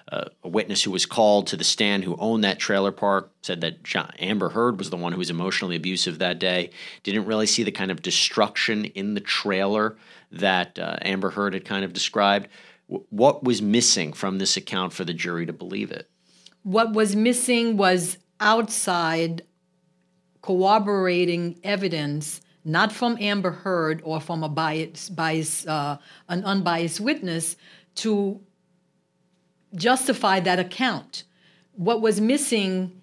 a, 0.08 0.28
a 0.44 0.48
witness 0.48 0.84
who 0.84 0.92
was 0.92 1.06
called 1.06 1.46
to 1.48 1.58
the 1.58 1.64
stand 1.64 2.04
who 2.04 2.16
owned 2.18 2.44
that 2.44 2.58
trailer 2.58 2.92
park, 2.92 3.32
said 3.44 3.62
that 3.62 3.84
John, 3.84 4.12
Amber 4.18 4.50
Heard 4.50 4.80
was 4.80 4.90
the 4.90 4.98
one 4.98 5.12
who 5.12 5.20
was 5.20 5.30
emotionally 5.30 5.76
abusive 5.76 6.18
that 6.20 6.40
day, 6.40 6.72
didn't 7.04 7.26
really 7.26 7.46
see 7.46 7.64
the 7.64 7.72
kind 7.72 7.92
of 7.92 8.02
destruction 8.02 8.86
in 8.86 9.14
the 9.14 9.22
trailer 9.22 9.96
that 10.32 10.80
uh, 10.80 10.98
Amber 11.04 11.30
Heard 11.30 11.54
had 11.54 11.66
kind 11.66 11.86
of 11.86 11.94
described. 11.94 12.48
W- 12.90 13.06
what 13.12 13.44
was 13.44 13.62
missing 13.62 14.12
from 14.12 14.40
this 14.40 14.58
account 14.58 14.92
for 14.92 15.06
the 15.06 15.14
jury 15.14 15.46
to 15.46 15.54
believe 15.54 15.92
it? 15.92 16.10
What 16.64 16.94
was 16.94 17.16
missing 17.16 17.78
was 17.78 18.18
outside 18.40 19.44
corroborating 20.42 21.60
evidence, 21.64 22.42
not 22.68 22.92
from 22.92 23.18
Amber 23.22 23.52
Heard 23.52 24.02
or 24.04 24.20
from 24.20 24.44
a 24.44 24.50
bias, 24.50 25.10
bias 25.10 25.66
uh, 25.66 25.98
an 26.28 26.44
unbiased 26.44 27.00
witness, 27.00 27.56
to 27.96 28.42
justify 29.74 30.42
that 30.42 30.60
account. 30.60 31.24
What 31.74 32.02
was 32.02 32.20
missing 32.20 33.02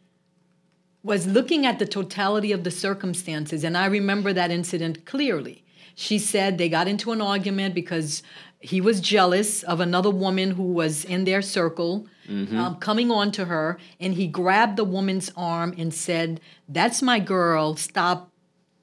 was 1.02 1.26
looking 1.26 1.64
at 1.64 1.78
the 1.78 1.86
totality 1.86 2.52
of 2.52 2.64
the 2.64 2.70
circumstances, 2.70 3.64
and 3.64 3.76
I 3.76 3.86
remember 3.86 4.32
that 4.32 4.50
incident 4.50 5.04
clearly 5.06 5.64
She 5.94 6.18
said 6.18 6.58
they 6.58 6.68
got 6.68 6.86
into 6.88 7.12
an 7.12 7.20
argument 7.22 7.74
because 7.74 8.22
he 8.60 8.80
was 8.80 9.00
jealous 9.00 9.62
of 9.62 9.80
another 9.80 10.10
woman 10.10 10.52
who 10.52 10.72
was 10.72 11.04
in 11.04 11.24
their 11.24 11.42
circle 11.42 12.06
mm-hmm. 12.28 12.56
um, 12.58 12.76
coming 12.76 13.10
on 13.10 13.32
to 13.32 13.46
her, 13.46 13.78
and 14.00 14.14
he 14.14 14.26
grabbed 14.26 14.76
the 14.76 14.84
woman's 14.84 15.30
arm 15.36 15.74
and 15.78 15.92
said, 15.92 16.40
That's 16.68 17.00
my 17.00 17.18
girl. 17.18 17.76
Stop 17.76 18.30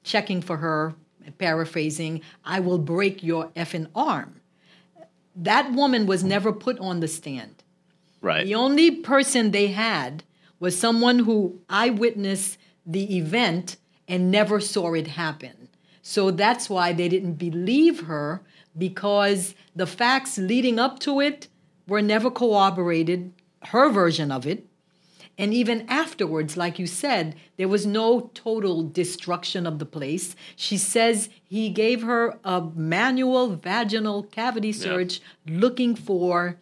checking 0.02 0.40
for 0.40 0.58
her. 0.58 0.94
Paraphrasing, 1.38 2.20
I 2.44 2.60
will 2.60 2.78
break 2.78 3.22
your 3.22 3.48
effing 3.50 3.86
arm. 3.94 4.40
That 5.36 5.72
woman 5.72 6.06
was 6.06 6.24
never 6.24 6.52
put 6.52 6.78
on 6.80 7.00
the 7.00 7.08
stand. 7.08 7.62
Right. 8.20 8.44
The 8.44 8.54
only 8.54 8.90
person 8.90 9.50
they 9.50 9.68
had 9.68 10.24
was 10.58 10.78
someone 10.78 11.20
who 11.20 11.60
eyewitnessed 11.68 12.58
the 12.84 13.16
event 13.16 13.76
and 14.08 14.30
never 14.30 14.60
saw 14.60 14.94
it 14.94 15.06
happen. 15.08 15.68
So 16.02 16.30
that's 16.30 16.68
why 16.68 16.92
they 16.92 17.08
didn't 17.08 17.34
believe 17.34 18.00
her 18.06 18.42
because 18.76 19.54
the 19.74 19.86
facts 19.86 20.38
leading 20.38 20.78
up 20.78 20.98
to 21.00 21.20
it 21.20 21.48
were 21.86 22.02
never 22.02 22.30
corroborated, 22.30 23.32
her 23.66 23.88
version 23.90 24.32
of 24.32 24.46
it. 24.46 24.66
And 25.38 25.54
even 25.54 25.86
afterwards, 25.88 26.56
like 26.56 26.78
you 26.78 26.86
said, 26.86 27.34
there 27.56 27.68
was 27.68 27.86
no 27.86 28.30
total 28.34 28.82
destruction 28.82 29.66
of 29.66 29.78
the 29.78 29.86
place. 29.86 30.36
She 30.56 30.76
says 30.76 31.30
he 31.42 31.70
gave 31.70 32.02
her 32.02 32.38
a 32.44 32.60
manual 32.74 33.56
vaginal 33.56 34.24
cavity 34.24 34.72
search 34.72 35.20
yeah. 35.46 35.58
looking 35.58 35.96
for 35.96 36.58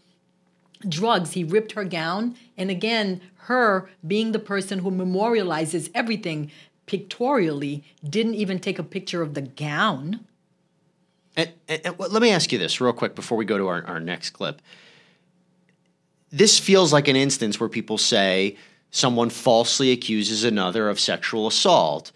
drugs. 0.89 1.33
He 1.33 1.45
ripped 1.45 1.73
her 1.73 1.85
gown. 1.85 2.37
And 2.57 2.71
again, 2.71 3.21
her 3.45 3.91
being 4.07 4.33
the 4.33 4.39
person 4.39 4.81
who 4.81 4.91
memorializes 4.91 5.91
everything 5.95 6.51
pictorially 6.87 7.85
didn't 8.09 8.35
even 8.35 8.59
take 8.59 8.79
a 8.79 8.85
picture 8.85 9.23
of 9.23 9.35
the 9.35 9.43
gown. 9.43 10.21
And, 11.37 11.53
and, 11.69 11.81
and, 11.85 11.99
let 11.99 12.23
me 12.23 12.31
ask 12.31 12.53
you 12.53 12.59
this 12.59 12.81
real 12.81 12.93
quick 12.93 13.15
before 13.15 13.39
we 13.39 13.45
go 13.45 13.59
to 13.59 13.69
our, 13.69 13.85
our 13.85 14.01
next 14.01 14.31
clip. 14.31 14.61
This 16.33 16.59
feels 16.59 16.93
like 16.93 17.09
an 17.09 17.17
instance 17.17 17.59
where 17.59 17.69
people 17.69 17.99
say 17.99 18.57
someone 18.91 19.31
falsely 19.31 19.91
accuses 19.91 20.45
another 20.45 20.89
of 20.89 21.01
sexual 21.01 21.47
assault. 21.47 22.13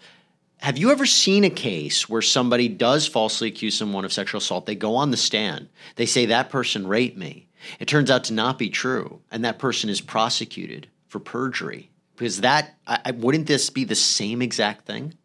Have 0.59 0.77
you 0.77 0.89
ever 0.91 1.05
seen 1.05 1.43
a 1.43 1.49
case 1.49 2.07
where 2.07 2.21
somebody 2.21 2.69
does 2.69 3.07
falsely 3.07 3.49
accuse 3.49 3.77
someone 3.77 4.05
of 4.05 4.13
sexual 4.13 4.39
assault? 4.39 4.65
They 4.65 4.75
go 4.75 4.95
on 4.95 5.11
the 5.11 5.17
stand, 5.17 5.69
they 5.95 6.05
say 6.05 6.25
that 6.27 6.49
person 6.49 6.87
raped 6.87 7.17
me. 7.17 7.47
It 7.79 7.87
turns 7.87 8.11
out 8.11 8.23
to 8.25 8.33
not 8.33 8.59
be 8.59 8.69
true, 8.69 9.21
and 9.31 9.43
that 9.43 9.59
person 9.59 9.89
is 9.89 9.99
prosecuted 9.99 10.87
for 11.07 11.19
perjury. 11.19 11.89
Because 12.15 12.41
that, 12.41 12.75
I, 12.87 13.11
wouldn't 13.11 13.47
this 13.47 13.69
be 13.69 13.83
the 13.83 13.95
same 13.95 14.41
exact 14.41 14.85
thing? 14.85 15.15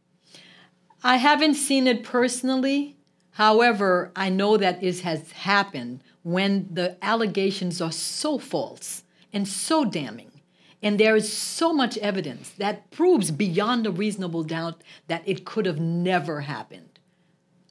I 1.05 1.17
haven't 1.17 1.55
seen 1.55 1.87
it 1.87 2.03
personally. 2.03 2.97
However, 3.33 4.11
I 4.17 4.29
know 4.29 4.57
that 4.57 4.83
it 4.83 5.01
has 5.01 5.33
happened 5.33 6.01
when 6.23 6.69
the 6.73 6.97
allegations 7.03 7.81
are 7.81 7.93
so 7.93 8.39
false 8.39 9.05
and 9.33 9.47
so 9.47 9.85
damning. 9.85 10.31
And 10.83 10.99
there 10.99 11.17
is 11.17 11.31
so 11.31 11.73
much 11.73 11.99
evidence 11.99 12.51
that 12.51 12.91
proves 12.91 13.31
beyond 13.31 13.87
a 13.87 13.91
reasonable 13.91 14.45
doubt 14.45 14.83
that 15.09 15.23
it 15.27 15.45
could 15.45 15.67
have 15.67 15.79
never 15.79 16.43
happened. 16.43 16.99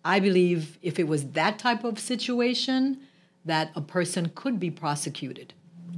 I 0.05 0.19
believe 0.19 0.77
if 0.81 0.99
it 0.99 1.07
was 1.07 1.31
that 1.31 1.59
type 1.59 1.83
of 1.83 1.99
situation, 1.99 2.99
that 3.45 3.71
a 3.75 3.81
person 3.81 4.31
could 4.35 4.59
be 4.59 4.69
prosecuted. 4.69 5.53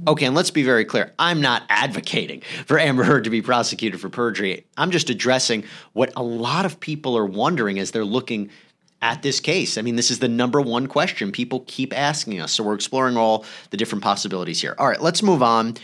Okay, 0.08 0.26
and 0.26 0.34
let's 0.34 0.50
be 0.50 0.64
very 0.64 0.84
clear. 0.84 1.12
I'm 1.18 1.40
not 1.40 1.62
advocating 1.68 2.40
for 2.66 2.78
Amber 2.78 3.04
Heard 3.04 3.24
to 3.24 3.30
be 3.30 3.42
prosecuted 3.42 4.00
for 4.00 4.08
perjury. 4.08 4.66
I'm 4.76 4.90
just 4.90 5.10
addressing 5.10 5.64
what 5.92 6.12
a 6.16 6.22
lot 6.22 6.64
of 6.64 6.80
people 6.80 7.16
are 7.16 7.26
wondering 7.26 7.78
as 7.78 7.92
they're 7.92 8.04
looking 8.04 8.50
at 9.02 9.20
this 9.20 9.40
case. 9.40 9.76
I 9.76 9.82
mean, 9.82 9.96
this 9.96 10.10
is 10.10 10.20
the 10.20 10.28
number 10.28 10.60
one 10.60 10.86
question 10.86 11.32
people 11.32 11.64
keep 11.66 11.96
asking 11.96 12.40
us. 12.40 12.52
So 12.52 12.62
we're 12.62 12.74
exploring 12.74 13.16
all 13.16 13.44
the 13.70 13.76
different 13.76 14.04
possibilities 14.04 14.60
here. 14.60 14.76
All 14.78 14.86
right, 14.86 15.02
let's 15.02 15.22
move 15.22 15.42
on. 15.42 15.74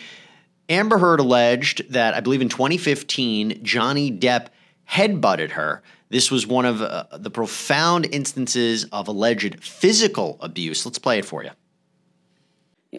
Amber 0.69 0.99
Heard 0.99 1.21
alleged 1.21 1.93
that, 1.93 2.15
I 2.15 2.21
believe 2.21 2.41
in 2.41 2.49
2015, 2.49 3.65
Johnny 3.65 4.13
Depp 4.13 4.49
headbutted 4.89 5.51
her. 5.53 5.83
This 6.11 6.31
was 6.31 6.47
one 6.47 6.65
of 6.65 6.81
uh, 6.81 7.05
the 7.13 7.31
profound 7.31 8.07
instances 8.13 8.85
of 8.85 9.09
alleged 9.09 9.63
physical 9.63 10.39
abuse. 10.41 10.87
Let's 10.87 10.99
play 10.99 11.19
it 11.19 11.25
for 11.25 11.43
you. 11.43 11.51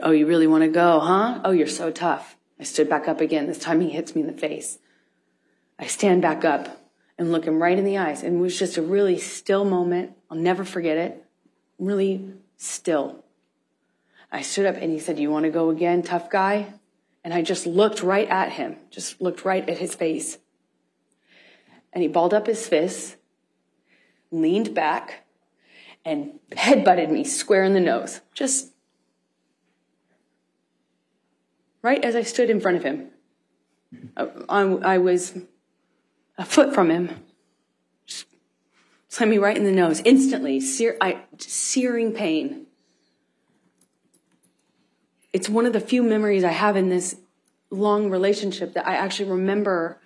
Oh, 0.01 0.11
you 0.11 0.27
really 0.27 0.45
want 0.45 0.63
to 0.63 0.69
go, 0.69 0.99
huh? 0.99 1.41
Oh, 1.43 1.51
you're 1.51 1.65
so 1.65 1.89
tough. 1.89 2.35
I 2.59 2.63
stood 2.63 2.89
back 2.89 3.07
up 3.07 3.21
again. 3.21 3.47
This 3.47 3.57
time 3.57 3.81
he 3.81 3.89
hits 3.89 4.13
me 4.13 4.21
in 4.21 4.27
the 4.27 4.33
face. 4.33 4.77
I 5.79 5.87
stand 5.87 6.21
back 6.21 6.43
up 6.43 6.78
and 7.19 7.33
look 7.33 7.45
him 7.45 7.61
right 7.61 7.77
in 7.77 7.83
the 7.83 7.97
eyes. 7.97 8.23
And 8.23 8.37
it 8.37 8.39
was 8.39 8.57
just 8.57 8.77
a 8.77 8.81
really 8.81 9.19
still 9.19 9.65
moment. 9.65 10.13
I'll 10.31 10.37
never 10.37 10.63
forget 10.63 10.97
it. 10.97 11.23
Really 11.77 12.33
still. 12.57 13.23
I 14.31 14.41
stood 14.41 14.65
up 14.65 14.77
and 14.77 14.91
he 14.91 14.99
said, 14.99 15.19
You 15.19 15.29
want 15.29 15.43
to 15.43 15.51
go 15.51 15.69
again, 15.69 16.01
tough 16.01 16.29
guy? 16.29 16.73
And 17.23 17.33
I 17.33 17.41
just 17.41 17.67
looked 17.67 18.01
right 18.01 18.27
at 18.29 18.53
him, 18.53 18.77
just 18.89 19.21
looked 19.21 19.43
right 19.43 19.67
at 19.69 19.77
his 19.77 19.93
face. 19.93 20.37
And 21.91 22.01
he 22.01 22.07
balled 22.07 22.33
up 22.33 22.47
his 22.47 22.67
fists, 22.67 23.17
leaned 24.31 24.73
back, 24.73 25.25
and 26.05 26.39
headbutted 26.51 27.11
me 27.11 27.25
square 27.25 27.65
in 27.65 27.73
the 27.73 27.81
nose. 27.81 28.21
Just 28.33 28.71
right 31.81 32.03
as 32.05 32.15
I 32.15 32.21
stood 32.21 32.49
in 32.49 32.61
front 32.61 32.77
of 32.77 32.83
him. 32.83 33.09
I, 34.15 34.29
I, 34.47 34.61
I 34.61 34.97
was 34.99 35.33
a 36.39 36.45
foot 36.45 36.73
from 36.73 36.89
him. 36.89 37.23
Just 38.07 38.25
slammed 39.09 39.29
me 39.29 39.37
right 39.37 39.55
in 39.55 39.65
the 39.65 39.71
nose 39.71 40.01
instantly. 40.03 40.59
Sear, 40.59 40.97
I, 40.99 41.19
searing 41.37 42.13
pain. 42.13 42.65
It's 45.31 45.47
one 45.47 45.67
of 45.67 45.73
the 45.73 45.79
few 45.79 46.01
memories 46.01 46.43
I 46.43 46.51
have 46.51 46.75
in 46.75 46.89
this 46.89 47.17
long 47.69 48.09
relationship 48.09 48.73
that 48.73 48.87
I 48.87 48.95
actually 48.95 49.29
remember 49.29 49.99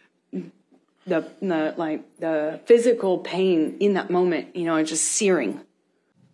the, 1.05 1.29
the 1.41 1.73
like 1.77 2.17
the 2.19 2.59
physical 2.65 3.19
pain 3.19 3.77
in 3.79 3.93
that 3.93 4.09
moment. 4.09 4.55
You 4.55 4.65
know, 4.65 4.83
just 4.83 5.05
searing. 5.05 5.61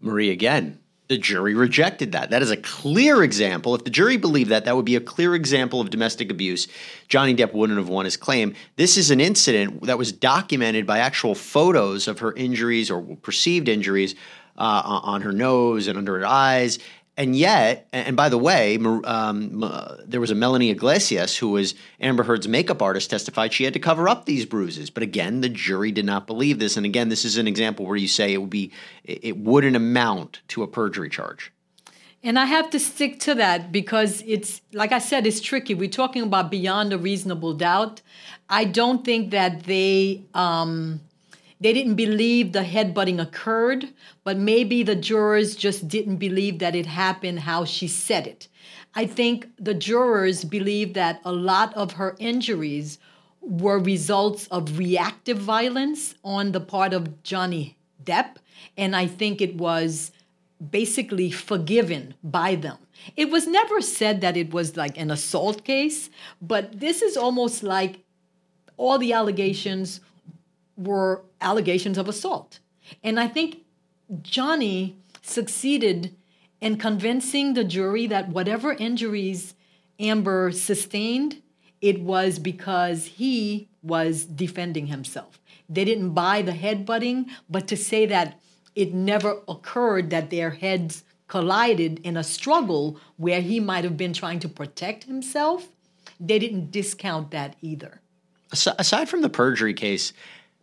Marie 0.01 0.31
again 0.31 0.79
the 1.09 1.17
jury 1.17 1.55
rejected 1.55 2.11
that. 2.11 2.29
That 2.29 2.43
is 2.43 2.51
a 2.51 2.57
clear 2.57 3.23
example. 3.23 3.73
If 3.73 3.83
the 3.83 3.89
jury 3.89 4.15
believed 4.15 4.51
that, 4.51 4.65
that 4.65 4.75
would 4.75 4.85
be 4.85 4.95
a 4.95 5.01
clear 5.01 5.33
example 5.33 5.81
of 5.81 5.89
domestic 5.89 6.29
abuse. 6.29 6.67
Johnny 7.07 7.33
Depp 7.33 7.51
wouldn't 7.51 7.79
have 7.79 7.89
won 7.89 8.05
his 8.05 8.15
claim. 8.15 8.53
This 8.75 8.95
is 8.95 9.09
an 9.09 9.19
incident 9.19 9.81
that 9.87 9.97
was 9.97 10.11
documented 10.11 10.85
by 10.85 10.99
actual 10.99 11.33
photos 11.33 12.07
of 12.07 12.19
her 12.19 12.31
injuries 12.33 12.91
or 12.91 13.01
perceived 13.01 13.67
injuries 13.67 14.13
uh, 14.55 14.81
on 14.85 15.21
her 15.23 15.31
nose 15.31 15.87
and 15.87 15.97
under 15.97 16.19
her 16.19 16.27
eyes. 16.27 16.77
And 17.19 17.35
yet, 17.35 17.89
and 17.91 18.15
by 18.15 18.29
the 18.29 18.37
way, 18.37 18.77
um, 18.77 19.59
there 20.05 20.21
was 20.21 20.31
a 20.31 20.35
Melanie 20.35 20.69
Inglessis 20.69 21.35
who 21.35 21.49
was 21.49 21.75
Amber 21.99 22.23
Heard's 22.23 22.47
makeup 22.47 22.81
artist 22.81 23.09
testified 23.09 23.51
she 23.51 23.65
had 23.65 23.73
to 23.73 23.79
cover 23.79 24.07
up 24.07 24.23
these 24.23 24.45
bruises. 24.45 24.89
But 24.89 25.03
again, 25.03 25.41
the 25.41 25.49
jury 25.49 25.91
did 25.91 26.05
not 26.05 26.27
believe 26.27 26.59
this. 26.59 26.77
And 26.77 26.85
again, 26.85 27.09
this 27.09 27.25
is 27.25 27.37
an 27.37 27.45
example 27.45 27.85
where 27.85 27.97
you 27.97 28.07
say 28.07 28.33
it 28.33 28.37
would 28.37 28.49
be 28.49 28.71
it 29.03 29.35
wouldn't 29.35 29.75
amount 29.75 30.39
to 30.47 30.63
a 30.63 30.67
perjury 30.67 31.09
charge. 31.09 31.51
And 32.23 32.39
I 32.39 32.45
have 32.45 32.69
to 32.69 32.79
stick 32.79 33.19
to 33.21 33.35
that 33.35 33.69
because 33.69 34.23
it's 34.25 34.61
like 34.71 34.93
I 34.93 34.99
said, 34.99 35.27
it's 35.27 35.41
tricky. 35.41 35.73
We're 35.73 35.89
talking 35.89 36.23
about 36.23 36.49
beyond 36.49 36.93
a 36.93 36.97
reasonable 36.97 37.53
doubt. 37.53 38.01
I 38.49 38.63
don't 38.63 39.03
think 39.03 39.31
that 39.31 39.63
they 39.63 40.23
um, 40.33 41.01
they 41.59 41.73
didn't 41.73 41.95
believe 41.95 42.51
the 42.51 42.61
headbutting 42.63 43.21
occurred, 43.21 43.89
but 44.23 44.37
maybe 44.37 44.81
the 44.81 44.95
jurors 44.95 45.55
just 45.55 45.87
didn't 45.87 46.17
believe 46.17 46.59
that 46.59 46.75
it 46.75 46.85
happened 46.85 47.41
how 47.41 47.65
she 47.65 47.87
said 47.87 48.25
it. 48.27 48.47
I 48.95 49.05
think 49.05 49.49
the 49.57 49.73
jurors 49.73 50.45
believed 50.45 50.93
that 50.95 51.21
a 51.25 51.31
lot 51.31 51.75
of 51.75 51.93
her 51.93 52.15
injuries 52.17 52.97
were 53.41 53.79
results 53.79 54.47
of 54.47 54.77
reactive 54.77 55.37
violence 55.37 56.15
on 56.23 56.51
the 56.51 56.59
part 56.59 56.93
of 56.93 57.23
Johnny 57.23 57.77
Depp, 58.03 58.37
and 58.77 58.95
I 58.95 59.07
think 59.07 59.41
it 59.41 59.55
was 59.55 60.11
basically 60.71 61.31
forgiven 61.31 62.15
by 62.23 62.55
them. 62.55 62.77
It 63.15 63.29
was 63.29 63.47
never 63.47 63.81
said 63.81 64.21
that 64.21 64.35
it 64.35 64.53
was 64.53 64.75
like 64.75 64.97
an 64.97 65.11
assault 65.11 65.63
case, 65.63 66.09
but 66.41 66.79
this 66.79 67.01
is 67.01 67.15
almost 67.15 67.63
like 67.63 67.99
all 68.75 68.97
the 68.97 69.13
allegations 69.13 70.01
were 70.79 71.23
allegations 71.41 71.97
of 71.97 72.07
assault. 72.07 72.59
And 73.03 73.19
I 73.19 73.27
think 73.27 73.59
Johnny 74.21 74.97
succeeded 75.21 76.15
in 76.61 76.77
convincing 76.77 77.53
the 77.53 77.63
jury 77.63 78.07
that 78.07 78.29
whatever 78.29 78.73
injuries 78.73 79.53
Amber 79.99 80.51
sustained, 80.51 81.41
it 81.81 82.01
was 82.01 82.39
because 82.39 83.05
he 83.05 83.69
was 83.83 84.25
defending 84.25 84.87
himself. 84.87 85.39
They 85.69 85.85
didn't 85.85 86.11
buy 86.11 86.41
the 86.41 86.53
headbutting, 86.53 87.27
but 87.49 87.67
to 87.67 87.77
say 87.77 88.05
that 88.07 88.39
it 88.75 88.93
never 88.93 89.41
occurred 89.47 90.09
that 90.09 90.29
their 90.29 90.51
heads 90.51 91.03
collided 91.27 91.99
in 91.99 92.17
a 92.17 92.23
struggle 92.23 92.99
where 93.17 93.41
he 93.41 93.59
might 93.59 93.83
have 93.83 93.97
been 93.97 94.13
trying 94.13 94.39
to 94.39 94.49
protect 94.49 95.03
himself, 95.03 95.67
they 96.19 96.39
didn't 96.39 96.71
discount 96.71 97.31
that 97.31 97.55
either. 97.61 98.01
Aside 98.51 99.07
from 99.07 99.21
the 99.21 99.29
perjury 99.29 99.75
case, 99.75 100.11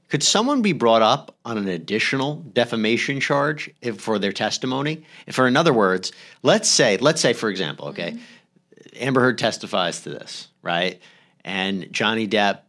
Could 0.09 0.23
someone 0.23 0.63
be 0.63 0.73
brought 0.73 1.03
up 1.03 1.35
on 1.45 1.59
an 1.59 1.69
additional 1.69 2.37
defamation 2.37 3.19
charge 3.21 3.71
if, 3.81 4.01
for 4.01 4.19
their 4.19 4.33
testimony? 4.33 5.05
For 5.31 5.49
in 5.49 5.57
other 5.57 5.73
words, 5.73 6.13
let's 6.43 6.69
say, 6.69 6.97
let's 6.99 7.21
say, 7.21 7.33
for 7.33 7.49
example, 7.51 7.89
okay, 7.89 8.13
mm-hmm. 8.13 9.03
Amber 9.03 9.21
Heard 9.21 9.39
testifies 9.39 10.03
to 10.03 10.11
this, 10.11 10.49
right? 10.63 11.01
And 11.45 11.93
Johnny 11.93 12.27
Depp 12.27 12.61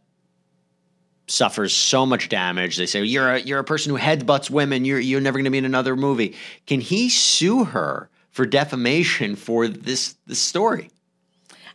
suffers 1.26 1.74
so 1.74 2.06
much 2.06 2.28
damage. 2.28 2.76
They 2.76 2.86
say 2.86 3.04
you're 3.04 3.34
a, 3.34 3.40
you're 3.40 3.58
a 3.58 3.64
person 3.64 3.92
who 3.92 3.98
headbutts 3.98 4.50
women. 4.50 4.84
You're 4.84 4.98
you're 4.98 5.20
never 5.20 5.38
going 5.38 5.44
to 5.44 5.50
be 5.50 5.58
in 5.58 5.64
another 5.64 5.94
movie. 5.96 6.34
Can 6.66 6.80
he 6.80 7.08
sue 7.08 7.64
her 7.64 8.08
for 8.30 8.46
defamation 8.46 9.36
for 9.36 9.68
this 9.68 10.16
this 10.26 10.40
story? 10.40 10.90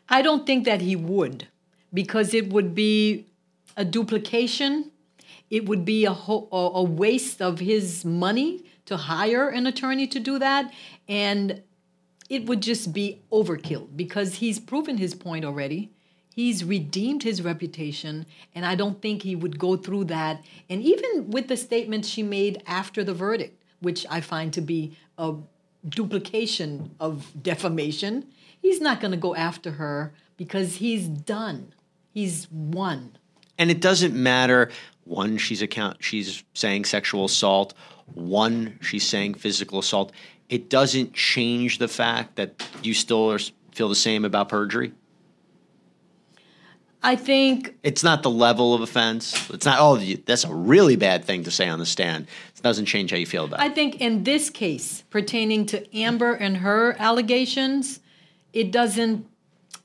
I 0.10 0.22
don't 0.22 0.46
think 0.46 0.66
that 0.66 0.82
he 0.82 0.96
would, 0.96 1.48
because 1.94 2.34
it 2.34 2.52
would 2.52 2.76
be 2.76 3.28
a 3.78 3.86
duplication. 3.86 4.92
It 5.54 5.68
would 5.68 5.86
be 5.86 6.04
a 6.06 6.14
ho- 6.14 6.50
a 6.52 6.82
waste 6.82 7.40
of 7.40 7.60
his 7.60 8.04
money 8.04 8.66
to 8.86 8.98
hire 8.98 9.50
an 9.50 9.68
attorney 9.68 10.08
to 10.08 10.20
do 10.20 10.40
that, 10.40 10.74
and 11.08 11.62
it 12.28 12.48
would 12.48 12.60
just 12.60 12.92
be 12.92 13.22
overkill 13.32 13.88
because 13.96 14.36
he's 14.42 14.60
proven 14.60 14.98
his 14.98 15.14
point 15.14 15.46
already. 15.46 15.92
He's 16.34 16.64
redeemed 16.64 17.22
his 17.22 17.44
reputation, 17.44 18.26
and 18.56 18.66
I 18.66 18.74
don't 18.74 19.00
think 19.00 19.22
he 19.22 19.36
would 19.36 19.60
go 19.60 19.78
through 19.78 20.06
that. 20.06 20.44
And 20.72 20.82
even 20.82 21.30
with 21.30 21.50
the 21.50 21.58
statement 21.58 22.08
she 22.08 22.24
made 22.24 22.64
after 22.66 23.04
the 23.04 23.14
verdict, 23.14 23.62
which 23.80 24.08
I 24.10 24.22
find 24.22 24.52
to 24.54 24.62
be 24.62 24.98
a 25.20 25.36
duplication 25.88 26.96
of 27.00 27.32
defamation, 27.44 28.26
he's 28.60 28.82
not 28.82 29.00
going 29.00 29.12
to 29.12 29.18
go 29.18 29.36
after 29.36 29.74
her 29.74 30.16
because 30.36 30.78
he's 30.78 31.08
done. 31.08 31.76
He's 32.12 32.48
won. 32.50 33.20
And 33.58 33.70
it 33.70 33.82
doesn't 33.82 34.14
matter. 34.14 34.72
One, 35.06 35.38
she's 35.38 35.62
account 35.62 36.04
she's 36.04 36.44
saying 36.54 36.86
sexual 36.86 37.26
assault. 37.26 37.74
One, 38.14 38.80
she's 38.82 39.06
saying 39.06 39.36
physical 39.36 39.80
assault. 39.80 40.12
It 40.50 40.70
doesn't 40.70 41.14
change 41.14 41.78
the 41.78 41.88
fact 41.88 42.36
that 42.36 42.68
you 42.82 42.94
still 42.94 43.38
feel 43.72 43.90
the 43.90 43.96
same 43.96 44.26
about 44.26 44.50
perjury. 44.50 44.94
I 47.06 47.18
think 47.18 47.76
it's 47.84 48.02
not 48.02 48.24
the 48.24 48.30
level 48.30 48.74
of 48.74 48.82
offense. 48.82 49.50
It's 49.50 49.66
not. 49.66 49.78
Oh, 49.80 49.98
that's 49.98 50.46
a 50.46 50.54
really 50.54 50.96
bad 50.96 51.26
thing 51.26 51.44
to 51.44 51.52
say 51.52 51.68
on 51.68 51.80
the 51.80 51.86
stand. 51.86 52.28
It 52.56 52.62
doesn't 52.62 52.86
change 52.86 53.12
how 53.12 53.18
you 53.18 53.26
feel 53.26 53.44
about 53.44 53.60
it. 53.60 53.64
I 53.64 53.70
think 53.70 54.00
in 54.00 54.24
this 54.24 54.50
case, 54.50 55.04
pertaining 55.10 55.66
to 55.68 55.98
Amber 55.98 56.34
and 56.34 56.58
her 56.58 56.96
allegations, 56.98 58.00
it 58.54 58.72
doesn't 58.72 59.28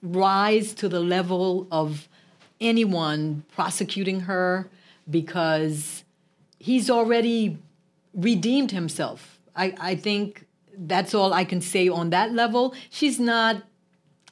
rise 0.01 0.75
to 0.75 0.89
the 0.89 1.01
level 1.01 1.67
of 1.73 2.08
anyone 2.61 3.45
prosecuting 3.55 4.21
her 4.21 4.69
because 5.09 6.05
he's 6.59 6.91
already 6.91 7.59
redeemed 8.15 8.71
himself. 8.71 9.39
I, 9.55 9.75
I 9.79 9.95
think 9.95 10.47
that's 10.77 11.15
all 11.15 11.33
I 11.33 11.45
can 11.45 11.61
say 11.61 11.89
on 11.89 12.11
that 12.11 12.33
level. 12.33 12.75
She's 12.91 13.19
not 13.19 13.63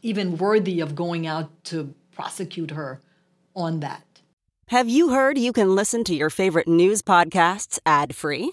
even 0.02 0.36
worthy 0.36 0.80
of 0.80 0.94
going 0.94 1.26
out 1.26 1.50
to 1.64 1.94
prosecute 2.12 2.70
her 2.72 3.00
on 3.54 3.80
that. 3.80 4.02
Have 4.68 4.88
you 4.88 5.10
heard 5.10 5.38
you 5.38 5.52
can 5.52 5.74
listen 5.74 6.04
to 6.04 6.14
your 6.14 6.30
favorite 6.30 6.68
news 6.68 7.02
podcasts 7.02 7.78
ad 7.86 8.14
free? 8.14 8.52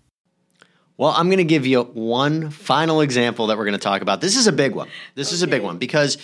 Well, 1.01 1.15
I'm 1.17 1.29
going 1.29 1.39
to 1.39 1.43
give 1.43 1.65
you 1.65 1.81
one 1.81 2.51
final 2.51 3.01
example 3.01 3.47
that 3.47 3.57
we're 3.57 3.65
going 3.65 3.73
to 3.73 3.79
talk 3.79 4.03
about. 4.03 4.21
This 4.21 4.37
is 4.37 4.45
a 4.45 4.51
big 4.51 4.75
one. 4.75 4.87
This 5.15 5.29
okay. 5.29 5.33
is 5.33 5.41
a 5.41 5.47
big 5.47 5.63
one 5.63 5.79
because 5.79 6.19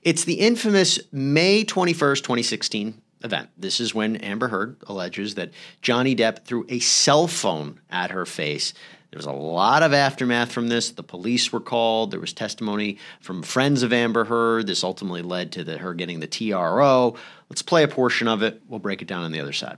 it's 0.00 0.24
the 0.24 0.40
infamous 0.40 0.98
May 1.12 1.66
21st, 1.66 2.20
2016 2.20 3.02
event. 3.24 3.50
This 3.58 3.78
is 3.78 3.94
when 3.94 4.16
Amber 4.16 4.48
Heard 4.48 4.76
alleges 4.86 5.34
that 5.34 5.50
Johnny 5.82 6.16
Depp 6.16 6.46
threw 6.46 6.64
a 6.70 6.78
cell 6.78 7.26
phone 7.26 7.78
at 7.90 8.10
her 8.12 8.24
face. 8.24 8.72
There 9.10 9.18
was 9.18 9.26
a 9.26 9.32
lot 9.32 9.82
of 9.82 9.92
aftermath 9.92 10.50
from 10.50 10.68
this. 10.68 10.92
The 10.92 11.02
police 11.02 11.52
were 11.52 11.60
called. 11.60 12.10
There 12.10 12.18
was 12.18 12.32
testimony 12.32 12.96
from 13.20 13.42
friends 13.42 13.82
of 13.82 13.92
Amber 13.92 14.24
Heard. 14.24 14.66
This 14.66 14.82
ultimately 14.82 15.20
led 15.20 15.52
to 15.52 15.62
the, 15.62 15.76
her 15.76 15.92
getting 15.92 16.20
the 16.20 16.26
TRO. 16.26 17.16
Let's 17.50 17.60
play 17.60 17.82
a 17.82 17.88
portion 17.88 18.28
of 18.28 18.42
it. 18.42 18.62
We'll 18.66 18.80
break 18.80 19.02
it 19.02 19.08
down 19.08 19.24
on 19.24 19.32
the 19.32 19.40
other 19.40 19.52
side. 19.52 19.76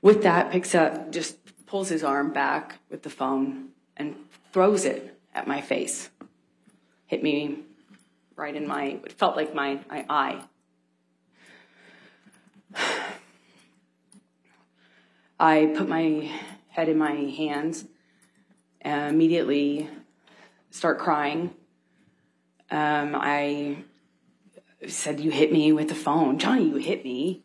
With 0.00 0.22
that, 0.22 0.50
picks 0.50 0.74
up 0.74 1.12
just 1.12 1.36
pulls 1.66 1.88
his 1.88 2.02
arm 2.04 2.32
back 2.32 2.78
with 2.90 3.02
the 3.02 3.10
phone 3.10 3.68
and 3.96 4.14
throws 4.52 4.84
it 4.84 5.18
at 5.34 5.46
my 5.46 5.60
face. 5.60 6.10
Hit 7.06 7.22
me 7.22 7.58
right 8.36 8.54
in 8.54 8.66
my, 8.66 8.98
it 9.04 9.12
felt 9.12 9.36
like 9.36 9.54
my, 9.54 9.80
my 9.88 10.06
eye. 10.08 10.42
I 15.38 15.72
put 15.76 15.88
my 15.88 16.30
head 16.68 16.88
in 16.88 16.96
my 16.96 17.12
hands 17.12 17.84
and 18.80 19.14
immediately 19.14 19.90
start 20.70 20.98
crying. 20.98 21.54
Um, 22.70 23.14
I 23.14 23.84
said, 24.86 25.20
You 25.20 25.30
hit 25.30 25.52
me 25.52 25.72
with 25.72 25.88
the 25.88 25.94
phone. 25.94 26.38
Johnny, 26.38 26.68
you 26.68 26.76
hit 26.76 27.04
me 27.04 27.42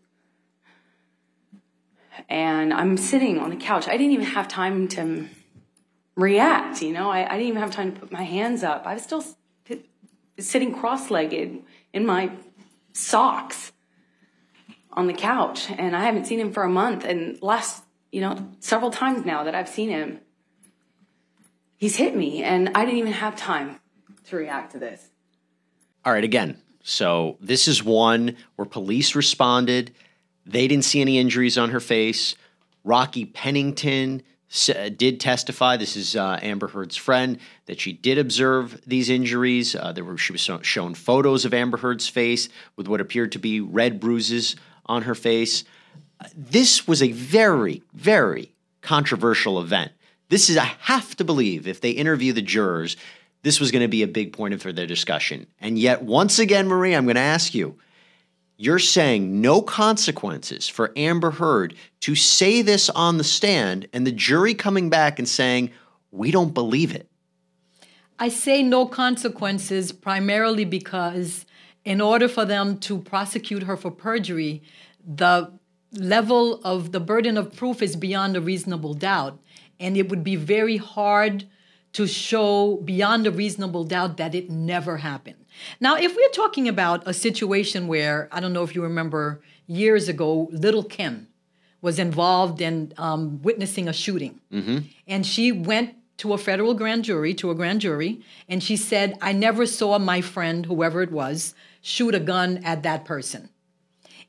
and 2.30 2.74
I'm 2.74 2.98
sitting 2.98 3.40
on 3.40 3.50
the 3.50 3.56
couch. 3.56 3.88
I 3.88 3.98
didn't 3.98 4.12
even 4.12 4.26
have 4.26 4.48
time 4.48 4.88
to 4.90 5.28
react, 6.16 6.82
you 6.82 6.94
know, 6.94 7.10
I, 7.10 7.26
I 7.26 7.38
didn't 7.38 7.48
even 7.48 7.62
have 7.62 7.72
time 7.72 7.94
to 7.94 8.00
put 8.00 8.12
my 8.12 8.24
hands 8.24 8.64
up. 8.64 8.86
I 8.86 8.94
was 8.94 9.04
still 9.04 9.24
sitting 10.38 10.74
cross 10.74 11.10
legged 11.10 11.64
in 11.94 12.06
my 12.06 12.32
socks 12.94 13.72
on 14.94 15.08
the 15.08 15.14
couch, 15.14 15.70
and 15.72 15.96
I 15.96 16.04
haven't 16.04 16.26
seen 16.26 16.40
him 16.40 16.52
for 16.52 16.64
a 16.64 16.70
month. 16.70 17.06
And 17.06 17.42
last, 17.42 17.84
you 18.12 18.22
know, 18.22 18.50
several 18.60 18.92
times 18.92 19.26
now 19.26 19.44
that 19.44 19.56
I've 19.56 19.70
seen 19.70 19.90
him, 19.90 20.20
he's 21.78 21.96
hit 21.96 22.16
me, 22.16 22.44
and 22.44 22.70
I 22.76 22.84
didn't 22.84 23.00
even 23.00 23.14
have 23.14 23.36
time 23.36 23.80
to 24.26 24.36
react 24.36 24.74
to 24.74 24.80
this. 24.80 25.10
All 26.04 26.12
right, 26.12 26.24
again. 26.24 26.62
So 26.84 27.38
this 27.40 27.68
is 27.68 27.84
one 27.84 28.36
where 28.56 28.66
police 28.66 29.16
responded. 29.16 29.94
They 30.46 30.68
didn't 30.68 30.86
see 30.86 31.02
any 31.02 31.18
injuries 31.18 31.58
on 31.58 31.70
her 31.70 31.80
face. 31.80 32.36
Rocky 32.84 33.26
Pennington 33.26 34.24
did 34.98 35.20
testify. 35.20 35.78
This 35.78 35.96
is 35.96 36.16
uh, 36.16 36.40
Amber 36.42 36.68
Heard's 36.68 36.98
friend 36.98 37.40
that 37.68 37.80
she 37.80 37.94
did 37.94 38.18
observe 38.18 38.82
these 38.86 39.10
injuries. 39.10 39.76
Uh, 39.76 39.94
there 39.94 40.04
were 40.04 40.18
she 40.18 40.34
was 40.34 40.50
shown 40.64 40.94
photos 40.94 41.46
of 41.46 41.54
Amber 41.54 41.78
Heard's 41.78 42.08
face 42.08 42.50
with 42.76 42.88
what 42.88 43.00
appeared 43.00 43.32
to 43.34 43.40
be 43.40 43.62
red 43.62 44.00
bruises 44.00 44.56
on 44.86 45.04
her 45.04 45.16
face. 45.16 45.64
This 46.36 46.88
was 46.88 47.02
a 47.02 47.12
very, 47.12 47.82
very 47.94 48.52
controversial 48.82 49.60
event. 49.62 49.92
This 50.30 50.50
is 50.50 50.58
I 50.58 50.72
have 50.82 51.16
to 51.18 51.24
believe 51.24 51.68
if 51.68 51.82
they 51.82 51.92
interview 51.92 52.34
the 52.34 52.42
jurors, 52.42 52.98
this 53.44 53.60
was 53.60 53.72
going 53.72 53.82
to 53.82 53.88
be 53.88 54.04
a 54.04 54.08
big 54.08 54.34
point 54.34 54.62
for 54.62 54.72
their 54.72 54.86
discussion. 54.86 55.48
And 55.60 55.80
yet, 55.80 56.04
once 56.04 56.40
again, 56.40 56.68
Marie, 56.68 56.94
I'm 56.94 57.06
going 57.06 57.16
to 57.16 57.22
ask 57.22 57.54
you 57.54 57.78
You're 58.62 58.78
saying 58.78 59.42
no 59.42 59.64
consequences 59.64 60.70
for 60.70 60.94
Amber 60.96 61.32
Heard 61.32 61.74
to 62.02 62.14
say 62.14 62.62
this 62.62 62.92
on 62.92 63.18
the 63.18 63.24
stand 63.24 63.88
and 63.92 64.06
the 64.06 64.12
jury 64.12 64.54
coming 64.54 64.88
back 64.88 65.18
and 65.18 65.28
saying, 65.28 65.72
we 66.12 66.30
don't 66.30 66.54
believe 66.54 66.94
it. 66.94 67.10
I 68.20 68.30
say 68.30 68.62
no 68.62 68.86
consequences 68.86 69.92
primarily 69.92 70.64
because, 70.64 71.48
in 71.84 72.02
order 72.02 72.28
for 72.28 72.46
them 72.46 72.78
to 72.82 73.00
prosecute 73.00 73.64
her 73.64 73.76
for 73.76 73.90
perjury, 73.90 74.62
the 75.04 75.52
level 75.92 76.62
of 76.64 76.92
the 76.92 77.00
burden 77.00 77.40
of 77.40 77.56
proof 77.56 77.82
is 77.82 77.96
beyond 77.96 78.38
a 78.38 78.42
reasonable 78.42 78.94
doubt. 78.94 79.40
And 79.80 79.98
it 79.98 80.08
would 80.08 80.24
be 80.24 80.36
very 80.36 80.78
hard 80.78 81.46
to 81.94 82.06
show 82.06 82.76
beyond 82.86 83.26
a 83.26 83.32
reasonable 83.32 83.86
doubt 83.86 84.18
that 84.18 84.36
it 84.36 84.52
never 84.52 84.98
happened. 84.98 85.41
Now, 85.80 85.96
if 85.98 86.16
we're 86.16 86.30
talking 86.30 86.68
about 86.68 87.04
a 87.06 87.14
situation 87.14 87.88
where, 87.88 88.30
I 88.32 88.40
don't 88.40 88.54
know 88.54 88.64
if 88.64 88.76
you 88.76 88.84
remember 88.84 89.42
years 89.68 90.08
ago, 90.08 90.50
Little 90.52 90.84
Kim 90.84 91.28
was 91.82 91.98
involved 91.98 92.62
in 92.62 92.94
um, 92.98 93.42
witnessing 93.42 93.88
a 93.88 93.94
shooting. 93.94 94.40
Mm-hmm. 94.52 94.80
And 95.08 95.26
she 95.26 95.52
went 95.52 95.96
to 96.18 96.34
a 96.34 96.38
federal 96.38 96.76
grand 96.76 97.04
jury, 97.04 97.34
to 97.34 97.50
a 97.50 97.56
grand 97.56 97.82
jury, 97.82 98.22
and 98.48 98.64
she 98.64 98.78
said, 98.78 99.18
I 99.22 99.34
never 99.34 99.66
saw 99.66 99.98
my 99.98 100.22
friend, 100.22 100.68
whoever 100.68 101.02
it 101.02 101.12
was, 101.12 101.56
shoot 101.82 102.14
a 102.14 102.20
gun 102.20 102.62
at 102.64 102.84
that 102.84 103.06
person. 103.06 103.50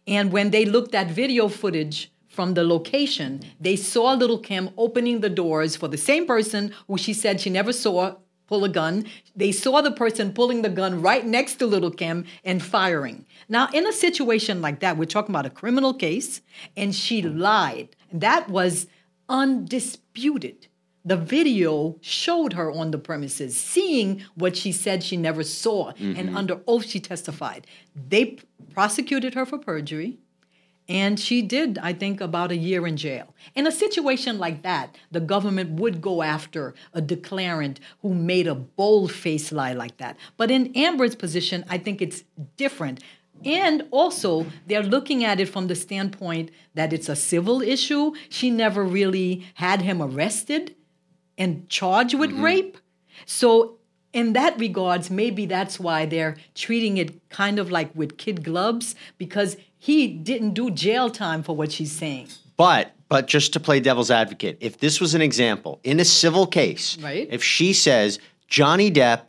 And 0.06 0.32
when 0.32 0.50
they 0.50 0.64
looked 0.64 0.94
at 0.94 1.10
video 1.10 1.48
footage 1.48 2.10
from 2.28 2.54
the 2.54 2.64
location, 2.64 3.42
they 3.60 3.76
saw 3.76 4.14
little 4.14 4.38
Kim 4.38 4.70
opening 4.78 5.20
the 5.20 5.28
doors 5.28 5.76
for 5.76 5.86
the 5.86 5.98
same 5.98 6.26
person 6.26 6.72
who 6.88 6.96
she 6.96 7.12
said 7.12 7.40
she 7.40 7.50
never 7.50 7.74
saw 7.74 8.16
pull 8.52 8.64
a 8.64 8.68
gun. 8.68 9.06
They 9.34 9.50
saw 9.50 9.80
the 9.80 9.90
person 9.90 10.34
pulling 10.34 10.60
the 10.60 10.68
gun 10.68 11.00
right 11.00 11.24
next 11.24 11.54
to 11.54 11.66
little 11.66 11.90
Kim 11.90 12.26
and 12.44 12.62
firing. 12.62 13.24
Now, 13.48 13.70
in 13.72 13.86
a 13.86 13.92
situation 13.94 14.60
like 14.60 14.80
that, 14.80 14.98
we're 14.98 15.06
talking 15.06 15.34
about 15.34 15.46
a 15.46 15.50
criminal 15.62 15.94
case, 15.94 16.42
and 16.76 16.94
she 16.94 17.22
lied. 17.22 17.96
That 18.12 18.50
was 18.50 18.88
undisputed. 19.26 20.66
The 21.02 21.16
video 21.16 21.96
showed 22.02 22.52
her 22.52 22.70
on 22.70 22.90
the 22.90 22.98
premises, 22.98 23.56
seeing 23.56 24.22
what 24.34 24.54
she 24.54 24.70
said 24.70 25.02
she 25.02 25.16
never 25.16 25.42
saw, 25.42 25.92
mm-hmm. 25.92 26.18
and 26.18 26.36
under 26.36 26.60
oath 26.68 26.84
she 26.84 27.00
testified. 27.00 27.66
They 27.96 28.36
prosecuted 28.74 29.32
her 29.32 29.46
for 29.46 29.56
perjury. 29.56 30.18
And 30.88 31.18
she 31.18 31.42
did, 31.42 31.78
I 31.78 31.92
think, 31.92 32.20
about 32.20 32.50
a 32.50 32.56
year 32.56 32.86
in 32.86 32.96
jail. 32.96 33.34
In 33.54 33.66
a 33.66 33.72
situation 33.72 34.38
like 34.38 34.62
that, 34.62 34.96
the 35.10 35.20
government 35.20 35.80
would 35.80 36.00
go 36.00 36.22
after 36.22 36.74
a 36.92 37.00
declarant 37.00 37.78
who 38.00 38.14
made 38.14 38.46
a 38.46 38.54
bold 38.54 39.12
faced 39.12 39.52
lie 39.52 39.72
like 39.72 39.98
that. 39.98 40.16
But 40.36 40.50
in 40.50 40.76
Amber's 40.76 41.14
position, 41.14 41.64
I 41.68 41.78
think 41.78 42.02
it's 42.02 42.24
different. 42.56 43.02
And 43.44 43.86
also, 43.90 44.46
they're 44.66 44.82
looking 44.82 45.24
at 45.24 45.40
it 45.40 45.48
from 45.48 45.66
the 45.66 45.74
standpoint 45.74 46.50
that 46.74 46.92
it's 46.92 47.08
a 47.08 47.16
civil 47.16 47.62
issue. 47.62 48.12
She 48.28 48.50
never 48.50 48.84
really 48.84 49.46
had 49.54 49.82
him 49.82 50.02
arrested 50.02 50.74
and 51.38 51.68
charged 51.68 52.14
with 52.14 52.30
mm-hmm. 52.30 52.44
rape. 52.44 52.78
So 53.26 53.78
in 54.12 54.34
that 54.34 54.58
regards, 54.58 55.10
maybe 55.10 55.46
that's 55.46 55.80
why 55.80 56.06
they're 56.06 56.36
treating 56.54 56.98
it 56.98 57.28
kind 57.30 57.58
of 57.58 57.70
like 57.70 57.94
with 57.94 58.18
kid 58.18 58.44
gloves 58.44 58.94
because 59.18 59.56
he 59.82 60.06
didn't 60.06 60.52
do 60.52 60.70
jail 60.70 61.10
time 61.10 61.42
for 61.42 61.56
what 61.56 61.72
she's 61.72 61.90
saying. 61.90 62.28
But 62.56 62.92
but 63.08 63.26
just 63.26 63.52
to 63.54 63.60
play 63.60 63.80
devil's 63.80 64.12
advocate, 64.12 64.56
if 64.60 64.78
this 64.78 65.00
was 65.00 65.16
an 65.16 65.20
example 65.20 65.80
in 65.82 65.98
a 65.98 66.04
civil 66.04 66.46
case, 66.46 66.96
right. 66.98 67.26
if 67.28 67.42
she 67.42 67.72
says 67.72 68.20
Johnny 68.46 68.92
Depp 68.92 69.22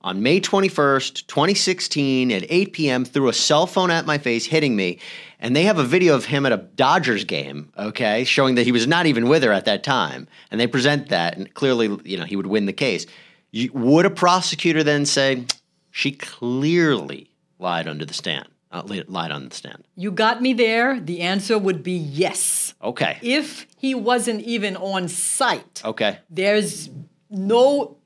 on 0.00 0.22
May 0.22 0.40
21st, 0.40 1.26
2016 1.26 2.32
at 2.32 2.42
8 2.48 2.72
p.m. 2.72 3.04
threw 3.04 3.28
a 3.28 3.34
cell 3.34 3.66
phone 3.66 3.90
at 3.90 4.06
my 4.06 4.16
face 4.16 4.46
hitting 4.46 4.74
me 4.74 4.98
and 5.40 5.54
they 5.54 5.64
have 5.64 5.76
a 5.76 5.84
video 5.84 6.14
of 6.14 6.24
him 6.24 6.46
at 6.46 6.52
a 6.52 6.56
Dodgers 6.56 7.24
game, 7.24 7.70
okay, 7.76 8.24
showing 8.24 8.54
that 8.54 8.64
he 8.64 8.72
was 8.72 8.86
not 8.86 9.04
even 9.04 9.28
with 9.28 9.42
her 9.42 9.52
at 9.52 9.66
that 9.66 9.84
time, 9.84 10.26
and 10.50 10.58
they 10.58 10.66
present 10.66 11.10
that, 11.10 11.36
and 11.36 11.52
clearly, 11.52 11.96
you 12.04 12.16
know, 12.16 12.24
he 12.24 12.34
would 12.34 12.46
win 12.46 12.64
the 12.64 12.72
case. 12.72 13.04
You, 13.50 13.70
would 13.72 14.06
a 14.06 14.10
prosecutor 14.10 14.82
then 14.82 15.04
say 15.04 15.44
she 15.90 16.12
clearly 16.12 17.30
lied 17.58 17.86
under 17.86 18.06
the 18.06 18.14
stand? 18.14 18.48
Uh, 18.70 18.82
lied 19.08 19.30
on 19.30 19.48
the 19.48 19.54
stand. 19.54 19.84
You 19.96 20.10
got 20.10 20.42
me 20.42 20.52
there. 20.52 21.00
The 21.00 21.22
answer 21.22 21.58
would 21.58 21.82
be 21.82 21.92
yes. 21.92 22.74
Okay. 22.82 23.18
If 23.22 23.66
he 23.78 23.94
wasn't 23.94 24.42
even 24.42 24.76
on 24.76 25.08
site. 25.08 25.80
Okay. 25.84 26.18
There's 26.28 26.90
no 27.30 27.98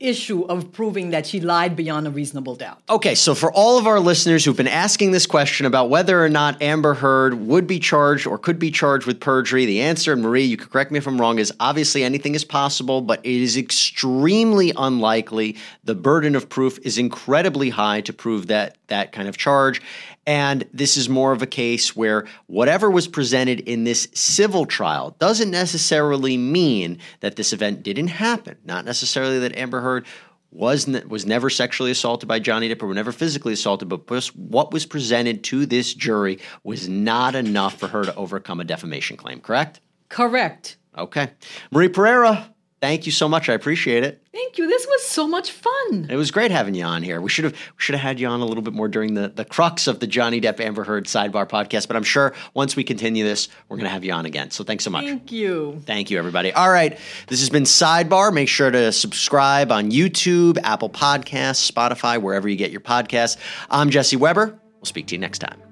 issue 0.00 0.42
of 0.42 0.70
proving 0.72 1.10
that 1.10 1.26
she 1.26 1.40
lied 1.40 1.74
beyond 1.74 2.06
a 2.06 2.10
reasonable 2.10 2.54
doubt. 2.54 2.80
Okay, 2.88 3.14
so 3.14 3.34
for 3.34 3.52
all 3.52 3.78
of 3.78 3.86
our 3.86 3.98
listeners 3.98 4.44
who've 4.44 4.56
been 4.56 4.68
asking 4.68 5.10
this 5.10 5.26
question 5.26 5.66
about 5.66 5.90
whether 5.90 6.24
or 6.24 6.28
not 6.28 6.62
Amber 6.62 6.94
Heard 6.94 7.34
would 7.34 7.66
be 7.66 7.80
charged 7.80 8.26
or 8.26 8.38
could 8.38 8.58
be 8.58 8.70
charged 8.70 9.06
with 9.06 9.18
perjury, 9.18 9.66
the 9.66 9.80
answer, 9.80 10.14
Marie, 10.14 10.44
you 10.44 10.56
can 10.56 10.68
correct 10.68 10.92
me 10.92 10.98
if 10.98 11.06
I'm 11.06 11.20
wrong, 11.20 11.38
is 11.38 11.52
obviously 11.58 12.04
anything 12.04 12.34
is 12.34 12.44
possible, 12.44 13.00
but 13.00 13.24
it 13.24 13.42
is 13.42 13.56
extremely 13.56 14.72
unlikely. 14.76 15.56
The 15.84 15.96
burden 15.96 16.36
of 16.36 16.48
proof 16.48 16.78
is 16.84 16.96
incredibly 16.96 17.70
high 17.70 18.00
to 18.02 18.12
prove 18.12 18.46
that 18.48 18.77
that 18.88 19.12
kind 19.12 19.28
of 19.28 19.36
charge. 19.36 19.80
And 20.26 20.68
this 20.74 20.96
is 20.96 21.08
more 21.08 21.32
of 21.32 21.40
a 21.40 21.46
case 21.46 21.96
where 21.96 22.26
whatever 22.46 22.90
was 22.90 23.08
presented 23.08 23.60
in 23.60 23.84
this 23.84 24.08
civil 24.12 24.66
trial 24.66 25.16
doesn't 25.18 25.50
necessarily 25.50 26.36
mean 26.36 26.98
that 27.20 27.36
this 27.36 27.52
event 27.52 27.82
didn't 27.82 28.08
happen. 28.08 28.56
Not 28.64 28.84
necessarily 28.84 29.38
that 29.38 29.56
Amber 29.56 29.80
Heard 29.80 30.06
was 30.50 30.86
ne- 30.86 31.04
was 31.04 31.26
never 31.26 31.50
sexually 31.50 31.90
assaulted 31.90 32.28
by 32.28 32.38
Johnny 32.38 32.68
Depp 32.68 32.82
or 32.82 32.92
never 32.94 33.12
physically 33.12 33.52
assaulted, 33.52 33.88
but 33.88 34.08
what 34.34 34.72
was 34.72 34.86
presented 34.86 35.44
to 35.44 35.66
this 35.66 35.94
jury 35.94 36.38
was 36.64 36.88
not 36.88 37.34
enough 37.34 37.78
for 37.78 37.88
her 37.88 38.04
to 38.04 38.14
overcome 38.14 38.60
a 38.60 38.64
defamation 38.64 39.16
claim. 39.16 39.40
Correct? 39.40 39.80
Correct. 40.08 40.76
Okay, 40.96 41.30
Marie 41.70 41.88
Pereira. 41.88 42.52
Thank 42.80 43.06
you 43.06 43.12
so 43.12 43.28
much. 43.28 43.48
I 43.48 43.54
appreciate 43.54 44.04
it. 44.04 44.22
Thank 44.32 44.56
you. 44.56 44.68
This 44.68 44.86
was 44.86 45.04
so 45.04 45.26
much 45.26 45.50
fun. 45.50 46.06
It 46.08 46.14
was 46.14 46.30
great 46.30 46.52
having 46.52 46.74
you 46.74 46.84
on 46.84 47.02
here. 47.02 47.20
We 47.20 47.28
should 47.28 47.44
have 47.44 47.52
we 47.52 47.78
should 47.78 47.96
have 47.96 48.02
had 48.02 48.20
you 48.20 48.28
on 48.28 48.40
a 48.40 48.44
little 48.44 48.62
bit 48.62 48.72
more 48.72 48.86
during 48.86 49.14
the, 49.14 49.28
the 49.28 49.44
crux 49.44 49.88
of 49.88 49.98
the 49.98 50.06
Johnny 50.06 50.40
Depp 50.40 50.60
Amber 50.60 50.84
Heard 50.84 51.06
sidebar 51.06 51.48
podcast. 51.48 51.88
But 51.88 51.96
I'm 51.96 52.04
sure 52.04 52.34
once 52.54 52.76
we 52.76 52.84
continue 52.84 53.24
this, 53.24 53.48
we're 53.68 53.78
gonna 53.78 53.88
have 53.88 54.04
you 54.04 54.12
on 54.12 54.26
again. 54.26 54.52
So 54.52 54.62
thanks 54.62 54.84
so 54.84 54.90
much. 54.90 55.04
Thank 55.04 55.32
you. 55.32 55.82
Thank 55.86 56.10
you, 56.10 56.18
everybody. 56.18 56.52
All 56.52 56.70
right. 56.70 56.96
This 57.26 57.40
has 57.40 57.50
been 57.50 57.64
Sidebar. 57.64 58.32
Make 58.32 58.48
sure 58.48 58.70
to 58.70 58.92
subscribe 58.92 59.72
on 59.72 59.90
YouTube, 59.90 60.58
Apple 60.62 60.90
Podcasts, 60.90 61.70
Spotify, 61.70 62.20
wherever 62.20 62.48
you 62.48 62.56
get 62.56 62.70
your 62.70 62.80
podcasts. 62.80 63.38
I'm 63.70 63.90
Jesse 63.90 64.16
Weber. 64.16 64.58
We'll 64.76 64.84
speak 64.84 65.08
to 65.08 65.14
you 65.16 65.18
next 65.18 65.40
time. 65.40 65.67